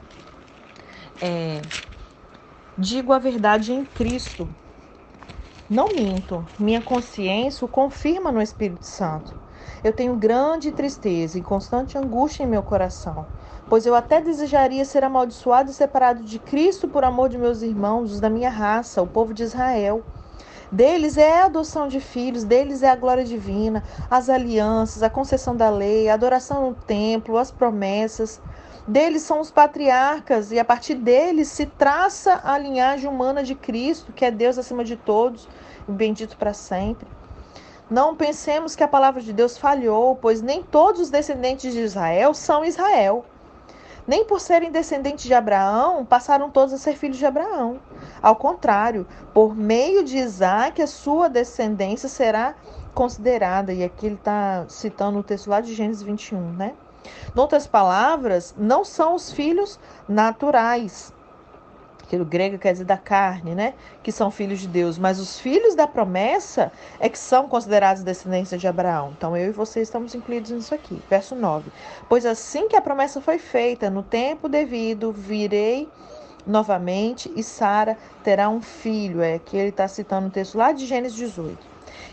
É, 1.21 1.65
Digo 2.77 3.11
a 3.11 3.17
verdade 3.19 3.73
em 3.73 3.83
Cristo, 3.85 4.55
não 5.69 5.95
minto, 5.95 6.47
minha 6.59 6.81
consciência 6.81 7.65
o 7.65 7.67
confirma 7.69 8.31
no 8.31 8.41
Espírito 8.41 8.85
Santo. 8.85 9.35
Eu 9.84 9.93
tenho 9.93 10.15
grande 10.15 10.72
tristeza 10.72 11.38
e 11.38 11.41
constante 11.41 11.98
angústia 11.98 12.43
em 12.43 12.48
meu 12.48 12.63
coração, 12.63 13.26
pois 13.70 13.86
eu 13.86 13.96
até 13.96 14.22
desejaria 14.22 14.84
ser 14.86 15.04
amaldiçoado 15.04 15.70
e 15.70 15.74
separado 15.74 16.24
de 16.24 16.39
Cristo 16.39 16.88
por 16.88 17.04
amor 17.04 17.30
de 17.30 17.38
meus 17.38 17.62
irmãos, 17.62 18.13
os 18.13 18.20
da 18.20 18.30
minha 18.30 18.50
raça, 18.50 19.02
o 19.02 19.08
povo 19.08 19.34
de 19.34 19.43
Israel. 19.43 20.04
Deles 20.72 21.17
é 21.17 21.41
a 21.41 21.46
adoção 21.46 21.88
de 21.88 22.02
filhos, 22.02 22.43
deles 22.43 22.84
é 22.84 22.89
a 22.89 22.96
glória 22.96 23.24
divina, 23.24 23.84
as 24.10 24.30
alianças, 24.30 25.02
a 25.02 25.10
concessão 25.10 25.56
da 25.56 25.70
lei, 25.70 26.10
a 26.10 26.13
adoração 26.13 26.70
no 26.70 26.76
templo, 26.76 27.38
as 27.38 27.50
promessas. 27.50 28.41
Deles 28.86 29.22
são 29.22 29.39
os 29.39 29.50
patriarcas, 29.50 30.52
e 30.52 30.60
a 30.60 30.65
partir 30.65 30.96
deles 30.96 31.48
se 31.48 31.65
traça 31.65 32.41
a 32.43 32.58
linhagem 32.58 33.10
humana 33.10 33.43
de 33.43 33.56
Cristo, 33.56 34.12
que 34.12 34.26
é 34.26 34.32
Deus 34.32 34.58
acima 34.58 34.84
de 34.84 34.98
todos, 34.98 35.48
bendito 35.88 36.38
para 36.38 36.54
sempre. 36.54 37.08
Não 37.89 38.15
pensemos 38.15 38.76
que 38.76 38.84
a 38.84 38.88
palavra 38.88 39.21
de 39.21 39.32
Deus 39.32 39.58
falhou, 39.58 40.15
pois 40.17 40.41
nem 40.41 40.62
todos 40.62 41.00
os 41.00 41.10
descendentes 41.10 41.73
de 41.73 41.80
Israel 41.80 42.34
são 42.34 42.65
Israel. 42.65 43.23
Nem 44.06 44.26
por 44.26 44.41
serem 44.41 44.71
descendentes 44.71 45.23
de 45.23 45.34
Abraão, 45.34 46.06
passaram 46.06 46.50
todos 46.50 46.73
a 46.73 46.78
ser 46.78 46.95
filhos 46.97 47.17
de 47.17 47.26
Abraão. 47.26 47.80
Ao 48.21 48.36
contrário, 48.36 49.08
por 49.34 49.56
meio 49.56 50.04
de 50.04 50.17
Isaac, 50.17 50.82
a 50.82 50.88
sua 50.88 51.30
descendência 51.30 52.10
será 52.10 52.56
considerada. 52.93 53.73
E 53.73 53.84
aqui 53.84 54.06
ele 54.06 54.15
está 54.15 54.65
citando 54.67 55.19
o 55.19 55.23
texto 55.23 55.50
lá 55.50 55.62
de 55.62 55.73
Gênesis 55.73 56.04
21, 56.04 56.54
né? 56.54 56.73
Em 57.34 57.39
outras 57.39 57.67
palavras, 57.67 58.54
não 58.58 58.84
são 58.84 59.15
os 59.15 59.32
filhos 59.32 59.80
naturais, 60.10 61.13
que 62.08 62.15
o 62.15 62.26
grego 62.26 62.58
quer 62.58 62.72
dizer 62.72 62.86
da 62.86 62.98
carne, 62.98 63.54
né? 63.54 63.74
Que 64.02 64.12
são 64.12 64.32
filhos 64.32 64.60
de 64.60 64.67
Deus, 64.67 64.98
mas 64.98 65.20
os 65.20 65.39
filhos 65.39 65.76
da 65.76 65.86
promessa 65.86 66.72
é 67.00 67.10
que 67.10 67.20
são 67.20 67.48
considerados 67.48 68.04
descendência 68.04 68.58
de 68.58 68.67
Abraão. 68.67 69.13
Então 69.17 69.36
eu 69.36 69.50
e 69.50 69.52
você 69.52 69.82
estamos 69.82 70.15
incluídos 70.15 70.52
nisso 70.52 70.74
aqui. 70.74 71.02
Verso 71.10 71.36
9. 71.36 71.70
Pois 72.08 72.26
assim 72.26 72.67
que 72.67 72.76
a 72.76 72.82
promessa 72.82 73.20
foi 73.20 73.38
feita, 73.38 73.89
no 73.89 74.04
tempo 74.04 74.48
devido, 74.48 75.12
virei 75.12 75.89
novamente 76.46 77.32
e 77.36 77.43
Sara 77.43 77.98
terá 78.24 78.50
um 78.50 78.62
filho. 78.62 79.22
É 79.22 79.39
que 79.39 79.58
ele 79.58 79.70
está 79.70 79.88
citando 79.88 80.28
o 80.28 80.32
texto 80.32 80.58
lá 80.58 80.72
de 80.72 80.86
Gênesis 80.86 81.17
18. 81.17 81.58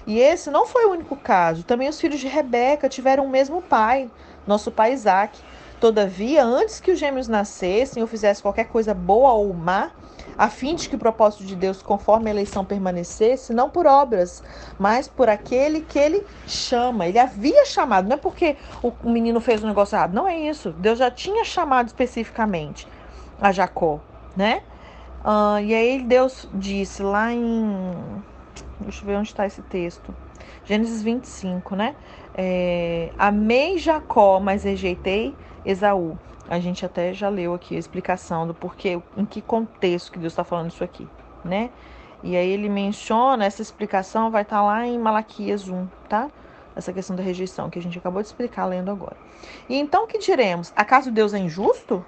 E 0.07 0.19
esse 0.19 0.51
não 0.51 0.67
foi 0.67 0.87
o 0.87 0.91
único 0.91 1.17
caso. 1.17 1.63
Também 1.63 1.89
os 1.89 2.01
filhos 2.01 2.21
de 2.21 2.27
Rebeca 2.27 2.89
tiveram 2.89 3.25
o 3.25 3.29
mesmo 3.29 3.63
pai 3.63 4.11
nosso 4.47 4.71
pai 4.71 4.93
Isaac. 4.93 5.39
Todavia, 5.81 6.45
antes 6.45 6.81
que 6.81 6.91
os 6.91 6.99
gêmeos 6.99 7.29
nascessem 7.29 8.03
ou 8.03 8.07
fizessem 8.07 8.43
qualquer 8.43 8.67
coisa 8.67 8.95
boa 8.95 9.33
ou 9.33 9.53
má, 9.53 9.91
a 10.37 10.49
fim 10.49 10.75
de 10.75 10.89
que 10.89 10.97
o 10.97 10.99
propósito 10.99 11.45
de 11.45 11.55
Deus, 11.55 11.83
conforme 11.83 12.29
a 12.29 12.33
eleição, 12.33 12.65
permanecesse, 12.65 13.53
não 13.53 13.71
por 13.71 13.87
obras, 13.87 14.43
mas 14.79 15.07
por 15.07 15.29
aquele 15.29 15.83
que 15.83 15.99
ele 15.99 16.27
chama. 16.47 17.07
Ele 17.07 17.19
havia 17.19 17.65
chamado, 17.67 18.09
não 18.09 18.15
é 18.15 18.19
porque 18.19 18.57
o 18.83 18.93
menino 19.09 19.41
fez 19.41 19.63
um 19.63 19.69
negócio 19.69 19.95
errado, 19.95 20.15
não 20.15 20.27
é 20.27 20.37
isso. 20.37 20.73
Deus 20.73 20.99
já 20.99 21.11
tinha 21.11 21.45
chamado 21.45 21.87
especificamente 21.87 22.89
a 23.41 23.53
Jacó, 23.53 24.01
né? 24.37 24.63
Uh, 25.25 25.59
e 25.61 25.75
aí 25.75 26.03
Deus 26.03 26.49
disse 26.53 27.03
lá 27.03 27.33
em. 27.33 27.93
Deixa 28.81 29.03
eu 29.03 29.07
ver 29.07 29.17
onde 29.17 29.29
está 29.29 29.47
esse 29.47 29.63
texto. 29.63 30.15
Gênesis 30.65 31.03
25, 31.03 31.77
né? 31.77 31.95
É, 32.35 33.11
amei 33.19 33.79
Jacó, 33.79 34.41
mas 34.41 34.65
rejeitei 34.65 35.35
Esaú. 35.65 36.19
A 36.49 36.59
gente 36.61 36.85
até 36.85 37.13
já 37.13 37.29
leu 37.29 37.55
aqui 37.55 37.75
a 37.75 37.79
explicação 37.79 38.47
do 38.47 38.53
porquê, 38.53 39.01
em 39.17 39.25
que 39.25 39.41
contexto 39.41 40.13
que 40.13 40.19
Deus 40.19 40.33
está 40.33 40.45
falando 40.45 40.71
isso 40.71 40.85
aqui, 40.85 41.09
né? 41.45 41.71
E 42.23 42.37
aí 42.37 42.49
ele 42.49 42.69
menciona, 42.69 43.45
essa 43.45 43.63
explicação 43.63 44.31
vai 44.31 44.43
estar 44.43 44.57
tá 44.57 44.63
lá 44.63 44.87
em 44.87 44.99
Malaquias 44.99 45.69
1, 45.69 45.87
tá? 46.09 46.31
Essa 46.77 46.93
questão 46.93 47.15
da 47.15 47.23
rejeição 47.23 47.71
que 47.71 47.79
a 47.79 47.83
gente 47.83 47.99
acabou 47.99 48.21
de 48.21 48.29
explicar 48.29 48.67
lendo 48.67 48.91
agora. 48.91 49.17
E 49.69 49.77
então 49.77 50.07
que 50.07 50.19
diremos? 50.19 50.73
Acaso 50.77 51.11
Deus 51.11 51.33
é 51.33 51.39
injusto? 51.39 52.05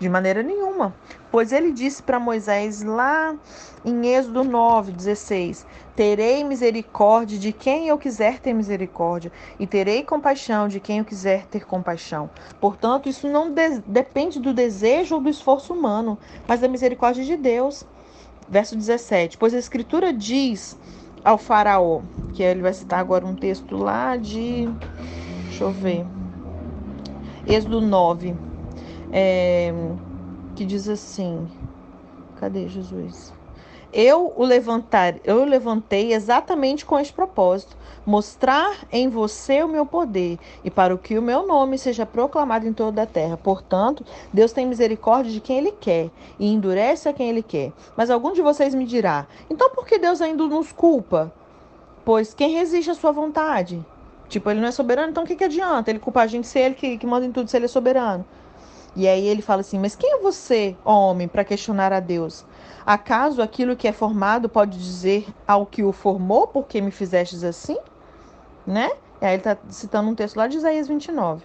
De 0.00 0.08
maneira 0.08 0.42
nenhuma. 0.42 0.94
Pois 1.30 1.52
ele 1.52 1.72
disse 1.72 2.02
para 2.02 2.18
Moisés 2.18 2.82
lá 2.82 3.36
em 3.84 4.06
Êxodo 4.06 4.42
9, 4.42 4.92
16: 4.92 5.66
Terei 5.94 6.42
misericórdia 6.42 7.38
de 7.38 7.52
quem 7.52 7.86
eu 7.86 7.98
quiser 7.98 8.40
ter 8.40 8.54
misericórdia, 8.54 9.30
e 9.58 9.66
terei 9.66 10.02
compaixão 10.02 10.68
de 10.68 10.80
quem 10.80 11.00
eu 11.00 11.04
quiser 11.04 11.44
ter 11.46 11.66
compaixão. 11.66 12.30
Portanto, 12.58 13.10
isso 13.10 13.28
não 13.28 13.52
de 13.52 13.82
depende 13.86 14.40
do 14.40 14.54
desejo 14.54 15.16
ou 15.16 15.20
do 15.20 15.28
esforço 15.28 15.74
humano, 15.74 16.18
mas 16.48 16.60
da 16.60 16.68
misericórdia 16.68 17.22
de 17.22 17.36
Deus. 17.36 17.84
Verso 18.48 18.74
17: 18.74 19.36
Pois 19.36 19.52
a 19.52 19.58
Escritura 19.58 20.14
diz 20.14 20.78
ao 21.22 21.36
Faraó, 21.36 22.00
que 22.32 22.42
ele 22.42 22.62
vai 22.62 22.72
citar 22.72 23.00
agora 23.00 23.26
um 23.26 23.36
texto 23.36 23.76
lá 23.76 24.16
de. 24.16 24.66
Deixa 25.44 25.64
eu 25.64 25.70
ver. 25.70 26.06
Êxodo 27.46 27.82
9 27.82 28.49
é, 29.12 29.72
que 30.54 30.64
diz 30.64 30.88
assim: 30.88 31.48
cadê 32.36 32.68
Jesus? 32.68 33.32
Eu 33.92 34.32
o 34.36 34.44
levantar, 34.44 35.16
eu 35.24 35.42
o 35.42 35.44
levantei 35.44 36.14
exatamente 36.14 36.86
com 36.86 36.96
este 36.96 37.12
propósito, 37.12 37.76
mostrar 38.06 38.86
em 38.92 39.08
você 39.08 39.64
o 39.64 39.68
meu 39.68 39.84
poder 39.84 40.38
e 40.62 40.70
para 40.70 40.96
que 40.96 41.18
o 41.18 41.22
meu 41.22 41.44
nome 41.44 41.76
seja 41.76 42.06
proclamado 42.06 42.68
em 42.68 42.72
toda 42.72 43.02
a 43.02 43.06
terra. 43.06 43.36
Portanto, 43.36 44.04
Deus 44.32 44.52
tem 44.52 44.64
misericórdia 44.64 45.32
de 45.32 45.40
quem 45.40 45.58
ele 45.58 45.72
quer 45.72 46.08
e 46.38 46.46
endurece 46.46 47.08
a 47.08 47.12
quem 47.12 47.28
ele 47.28 47.42
quer. 47.42 47.72
Mas 47.96 48.10
algum 48.10 48.32
de 48.32 48.40
vocês 48.40 48.76
me 48.76 48.86
dirá: 48.86 49.26
"Então 49.50 49.70
por 49.70 49.84
que 49.84 49.98
Deus 49.98 50.20
ainda 50.20 50.46
nos 50.46 50.70
culpa?" 50.70 51.32
Pois 52.04 52.32
quem 52.32 52.50
resiste 52.50 52.92
à 52.92 52.94
sua 52.94 53.10
vontade? 53.10 53.84
Tipo, 54.28 54.50
ele 54.50 54.60
não 54.60 54.68
é 54.68 54.72
soberano, 54.72 55.10
então 55.10 55.24
o 55.24 55.26
que, 55.26 55.34
que 55.34 55.44
adianta? 55.44 55.90
Ele 55.90 55.98
culpa 55.98 56.22
a 56.22 56.26
gente 56.28 56.46
se 56.46 56.60
ele 56.60 56.76
que, 56.76 56.96
que 56.96 57.06
manda 57.06 57.26
em 57.26 57.32
tudo, 57.32 57.50
se 57.50 57.56
ele 57.56 57.64
é 57.64 57.68
soberano. 57.68 58.24
E 58.96 59.06
aí 59.06 59.26
ele 59.26 59.42
fala 59.42 59.60
assim: 59.60 59.78
Mas 59.78 59.94
quem 59.94 60.14
é 60.14 60.18
você, 60.18 60.76
homem, 60.84 61.28
para 61.28 61.44
questionar 61.44 61.92
a 61.92 62.00
Deus? 62.00 62.44
Acaso 62.84 63.40
aquilo 63.42 63.76
que 63.76 63.86
é 63.86 63.92
formado 63.92 64.48
pode 64.48 64.78
dizer 64.78 65.26
ao 65.46 65.66
que 65.66 65.82
o 65.82 65.92
formou, 65.92 66.46
porque 66.46 66.80
me 66.80 66.90
fizestes 66.90 67.44
assim? 67.44 67.76
Né? 68.66 68.90
E 69.20 69.24
aí 69.24 69.34
ele 69.34 69.40
está 69.40 69.56
citando 69.68 70.08
um 70.08 70.14
texto 70.14 70.36
lá 70.36 70.46
de 70.46 70.56
Isaías 70.56 70.88
29. 70.88 71.44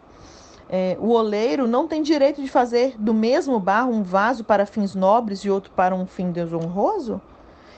É, 0.67 0.97
o 0.99 1.09
oleiro 1.09 1.67
não 1.67 1.87
tem 1.87 2.01
direito 2.01 2.41
de 2.41 2.49
fazer 2.49 2.95
do 2.97 3.13
mesmo 3.13 3.59
barro 3.59 3.91
um 3.91 4.01
vaso 4.01 4.43
para 4.43 4.65
fins 4.65 4.95
nobres 4.95 5.41
e 5.41 5.49
outro 5.49 5.71
para 5.71 5.93
um 5.93 6.07
fim 6.07 6.31
desonroso? 6.31 7.21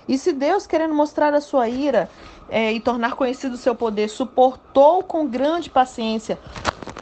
E 0.07 0.17
se 0.17 0.31
Deus, 0.31 0.65
querendo 0.65 0.93
mostrar 0.93 1.33
a 1.33 1.41
sua 1.41 1.67
ira 1.67 2.09
é, 2.49 2.71
e 2.71 2.79
tornar 2.79 3.15
conhecido 3.15 3.55
o 3.55 3.57
seu 3.57 3.75
poder, 3.75 4.07
suportou 4.07 5.03
com 5.03 5.27
grande 5.27 5.69
paciência, 5.69 6.39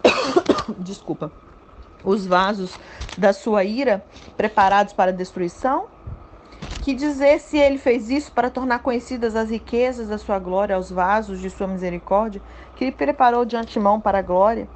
desculpa, 0.79 1.31
os 2.05 2.25
vasos 2.25 2.77
da 3.17 3.33
sua 3.33 3.63
ira 3.63 4.05
preparados 4.37 4.93
para 4.93 5.11
a 5.11 5.13
destruição? 5.13 5.87
Que 6.81 6.93
dizer 6.93 7.39
se 7.39 7.57
ele 7.57 7.77
fez 7.77 8.09
isso 8.09 8.31
para 8.31 8.49
tornar 8.49 8.79
conhecidas 8.79 9.35
as 9.35 9.49
riquezas 9.49 10.07
da 10.07 10.17
sua 10.17 10.37
glória 10.37 10.75
aos 10.75 10.91
vasos 10.91 11.39
de 11.39 11.49
sua 11.49 11.67
misericórdia, 11.67 12.41
que 12.75 12.83
ele 12.83 12.91
preparou 12.91 13.43
de 13.43 13.55
antemão 13.55 13.99
para 13.99 14.19
a 14.19 14.21
glória? 14.21 14.69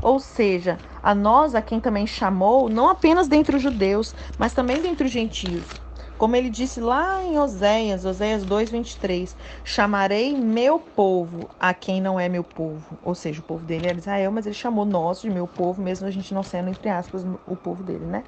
Ou 0.00 0.20
seja, 0.20 0.80
a 1.02 1.14
nós, 1.14 1.54
a 1.54 1.62
quem 1.62 1.80
também 1.80 2.06
chamou, 2.06 2.68
não 2.68 2.88
apenas 2.88 3.28
dentre 3.28 3.56
os 3.56 3.62
judeus, 3.62 4.14
mas 4.38 4.52
também 4.52 4.80
dentre 4.80 5.06
os 5.06 5.12
gentios. 5.12 5.85
Como 6.18 6.34
ele 6.34 6.48
disse 6.48 6.80
lá 6.80 7.22
em 7.22 7.38
Oséias, 7.38 8.04
Oséias 8.04 8.44
2:23, 8.44 9.36
chamarei 9.64 10.36
meu 10.36 10.78
povo 10.78 11.50
a 11.60 11.74
quem 11.74 12.00
não 12.00 12.18
é 12.18 12.28
meu 12.28 12.42
povo. 12.44 12.98
Ou 13.02 13.14
seja, 13.14 13.40
o 13.40 13.44
povo 13.44 13.64
dele 13.64 13.86
era 13.86 13.98
Israel, 13.98 14.32
mas 14.32 14.46
ele 14.46 14.54
chamou 14.54 14.84
nós 14.84 15.20
de 15.20 15.28
meu 15.28 15.46
povo, 15.46 15.82
mesmo 15.82 16.06
a 16.06 16.10
gente 16.10 16.32
não 16.32 16.42
sendo 16.42 16.70
entre 16.70 16.88
aspas 16.88 17.24
o 17.46 17.56
povo 17.56 17.82
dele, 17.82 18.06
né? 18.06 18.24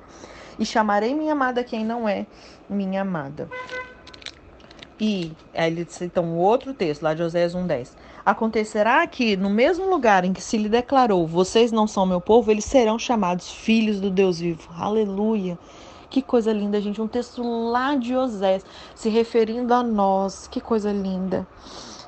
e 0.59 0.67
chamarei 0.67 1.15
minha 1.15 1.33
amada 1.33 1.63
quem 1.63 1.85
não 1.85 2.09
é 2.09 2.27
minha 2.69 3.03
amada. 3.03 3.49
E 5.01 5.31
aí 5.55 5.71
ele 5.71 5.87
cita 5.89 6.21
um 6.21 6.37
outro 6.37 6.75
texto, 6.75 7.03
lá 7.03 7.15
de 7.15 7.23
Oséias 7.23 7.55
1,10. 7.55 7.95
Acontecerá 8.27 9.07
que, 9.07 9.37
no 9.37 9.49
mesmo 9.49 9.89
lugar 9.89 10.25
em 10.25 10.33
que 10.33 10.43
se 10.43 10.59
lhe 10.59 10.69
declarou, 10.69 11.25
vocês 11.25 11.71
não 11.71 11.87
são 11.87 12.05
meu 12.05 12.21
povo, 12.21 12.51
eles 12.51 12.65
serão 12.65 12.99
chamados 12.99 13.49
filhos 13.49 14.01
do 14.01 14.11
Deus 14.11 14.41
vivo. 14.41 14.69
Aleluia! 14.77 15.57
Que 16.11 16.23
coisa 16.23 16.53
linda, 16.53 16.81
gente. 16.81 17.01
Um 17.01 17.09
texto 17.09 17.43
lá 17.71 17.95
de 17.95 18.17
Oséias, 18.17 18.65
se 18.95 19.09
referindo 19.09 19.75
a 19.75 19.83
nós. 19.83 20.49
Que 20.49 20.61
coisa 20.61 20.91
linda. 20.91 21.47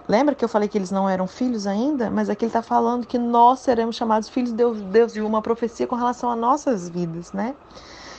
Lembra 0.09 0.35
que 0.35 0.45
eu 0.45 0.49
falei 0.49 0.69
que 0.69 0.77
eles 0.77 0.91
não 0.91 1.09
eram 1.09 1.27
filhos 1.27 1.67
ainda? 1.67 2.11
Mas 2.11 2.29
aqui 2.29 2.45
ele 2.45 2.49
está 2.49 2.63
falando 2.63 3.07
que 3.07 3.19
nós 3.19 3.61
seremos 3.61 3.95
chamados 3.95 4.29
filhos 4.29 4.51
de 4.51 4.57
Deus, 4.75 5.13
viu 5.13 5.27
uma 5.27 5.41
profecia 5.41 5.87
com 5.87 5.95
relação 5.95 6.31
a 6.31 6.35
nossas 6.35 6.89
vidas, 6.89 7.33
né? 7.33 7.55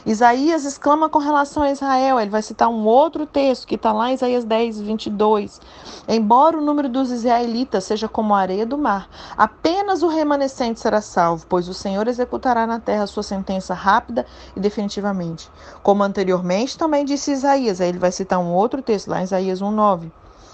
Isaías 0.03 0.65
exclama 0.65 1.09
com 1.09 1.19
relação 1.19 1.61
a 1.61 1.71
Israel, 1.71 2.19
ele 2.19 2.31
vai 2.31 2.41
citar 2.41 2.69
um 2.69 2.85
outro 2.85 3.27
texto 3.27 3.67
que 3.67 3.75
está 3.75 3.93
lá 3.93 4.09
em 4.09 4.15
Isaías 4.15 4.43
10, 4.43 4.81
22. 4.81 5.61
Embora 6.07 6.57
o 6.57 6.61
número 6.61 6.89
dos 6.89 7.11
israelitas 7.11 7.83
seja 7.83 8.07
como 8.07 8.33
a 8.33 8.39
areia 8.39 8.65
do 8.65 8.79
mar, 8.79 9.07
apenas 9.37 10.01
o 10.01 10.07
remanescente 10.07 10.79
será 10.79 11.01
salvo, 11.01 11.45
pois 11.47 11.67
o 11.67 11.73
Senhor 11.73 12.07
executará 12.07 12.65
na 12.65 12.79
terra 12.79 13.05
sua 13.05 13.21
sentença 13.21 13.75
rápida 13.75 14.25
e 14.55 14.59
definitivamente. 14.59 15.49
Como 15.83 16.01
anteriormente 16.01 16.77
também 16.77 17.05
disse 17.05 17.31
Isaías, 17.31 17.79
aí 17.79 17.89
ele 17.89 17.99
vai 17.99 18.11
citar 18.11 18.39
um 18.39 18.53
outro 18.53 18.81
texto 18.81 19.07
lá 19.07 19.21
em 19.21 19.25
Isaías 19.25 19.61
1, 19.61 19.69
9. 19.69 20.11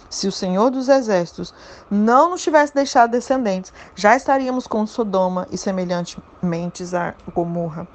Se 0.10 0.28
o 0.28 0.32
Senhor 0.32 0.70
dos 0.70 0.90
Exércitos 0.90 1.54
não 1.90 2.32
nos 2.32 2.42
tivesse 2.42 2.74
deixado 2.74 3.12
descendentes, 3.12 3.74
já 3.96 4.16
estaríamos 4.16 4.68
com 4.68 4.86
Sodoma 4.86 5.48
e 5.52 5.58
semelhantemente 5.58 6.84
a 6.96 7.14
Gomorra. 7.34 7.88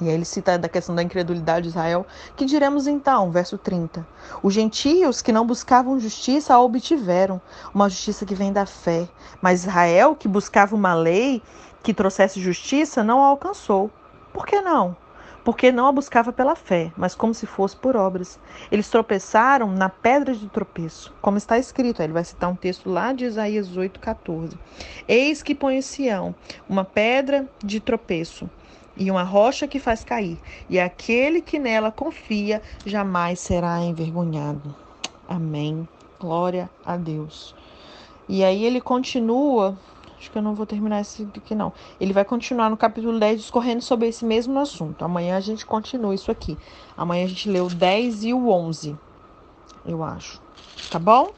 E 0.00 0.08
aí 0.08 0.14
ele 0.14 0.26
cita 0.26 0.58
da 0.58 0.68
questão 0.68 0.94
da 0.94 1.02
incredulidade 1.02 1.62
de 1.62 1.68
Israel, 1.70 2.06
que 2.36 2.44
diremos 2.44 2.86
então, 2.86 3.30
verso 3.30 3.56
30. 3.56 4.06
Os 4.42 4.52
gentios 4.52 5.22
que 5.22 5.32
não 5.32 5.46
buscavam 5.46 5.98
justiça 5.98 6.54
a 6.54 6.60
obtiveram, 6.60 7.40
uma 7.72 7.88
justiça 7.88 8.26
que 8.26 8.34
vem 8.34 8.52
da 8.52 8.66
fé. 8.66 9.08
Mas 9.40 9.62
Israel, 9.62 10.14
que 10.14 10.28
buscava 10.28 10.76
uma 10.76 10.94
lei 10.94 11.42
que 11.82 11.94
trouxesse 11.94 12.40
justiça, 12.40 13.02
não 13.02 13.24
a 13.24 13.28
alcançou. 13.28 13.90
Por 14.34 14.44
que 14.44 14.60
não? 14.60 14.94
Porque 15.42 15.72
não 15.72 15.86
a 15.86 15.92
buscava 15.92 16.30
pela 16.32 16.56
fé, 16.56 16.92
mas 16.96 17.14
como 17.14 17.32
se 17.32 17.46
fosse 17.46 17.76
por 17.76 17.96
obras. 17.96 18.38
Eles 18.70 18.90
tropeçaram 18.90 19.70
na 19.70 19.88
pedra 19.88 20.34
de 20.34 20.46
tropeço, 20.48 21.14
como 21.22 21.38
está 21.38 21.56
escrito. 21.56 22.02
Aí 22.02 22.06
ele 22.06 22.12
vai 22.12 22.24
citar 22.24 22.50
um 22.50 22.56
texto 22.56 22.90
lá 22.90 23.12
de 23.14 23.24
Isaías 23.24 23.70
8,14. 23.70 24.58
Eis 25.08 25.42
que 25.42 25.54
põe 25.54 25.80
Sião 25.80 26.34
uma 26.68 26.84
pedra 26.84 27.48
de 27.64 27.80
tropeço 27.80 28.50
e 28.96 29.10
uma 29.10 29.22
rocha 29.22 29.68
que 29.68 29.78
faz 29.78 30.02
cair, 30.02 30.38
e 30.68 30.78
aquele 30.80 31.40
que 31.40 31.58
nela 31.58 31.92
confia 31.92 32.62
jamais 32.84 33.40
será 33.40 33.80
envergonhado. 33.80 34.74
Amém. 35.28 35.86
Glória 36.18 36.70
a 36.84 36.96
Deus. 36.96 37.54
E 38.28 38.42
aí 38.42 38.64
ele 38.64 38.80
continua, 38.80 39.76
acho 40.18 40.30
que 40.30 40.38
eu 40.38 40.42
não 40.42 40.54
vou 40.54 40.66
terminar 40.66 41.00
esse 41.00 41.28
aqui 41.36 41.54
não. 41.54 41.72
Ele 42.00 42.12
vai 42.12 42.24
continuar 42.24 42.70
no 42.70 42.76
capítulo 42.76 43.18
10 43.18 43.40
discorrendo 43.40 43.82
sobre 43.82 44.08
esse 44.08 44.24
mesmo 44.24 44.58
assunto. 44.58 45.04
Amanhã 45.04 45.36
a 45.36 45.40
gente 45.40 45.64
continua 45.66 46.14
isso 46.14 46.30
aqui. 46.30 46.56
Amanhã 46.96 47.24
a 47.24 47.28
gente 47.28 47.48
lê 47.48 47.60
o 47.60 47.68
10 47.68 48.24
e 48.24 48.32
o 48.32 48.48
11, 48.48 48.96
eu 49.84 50.02
acho. 50.02 50.40
Tá 50.90 50.98
bom? 50.98 51.32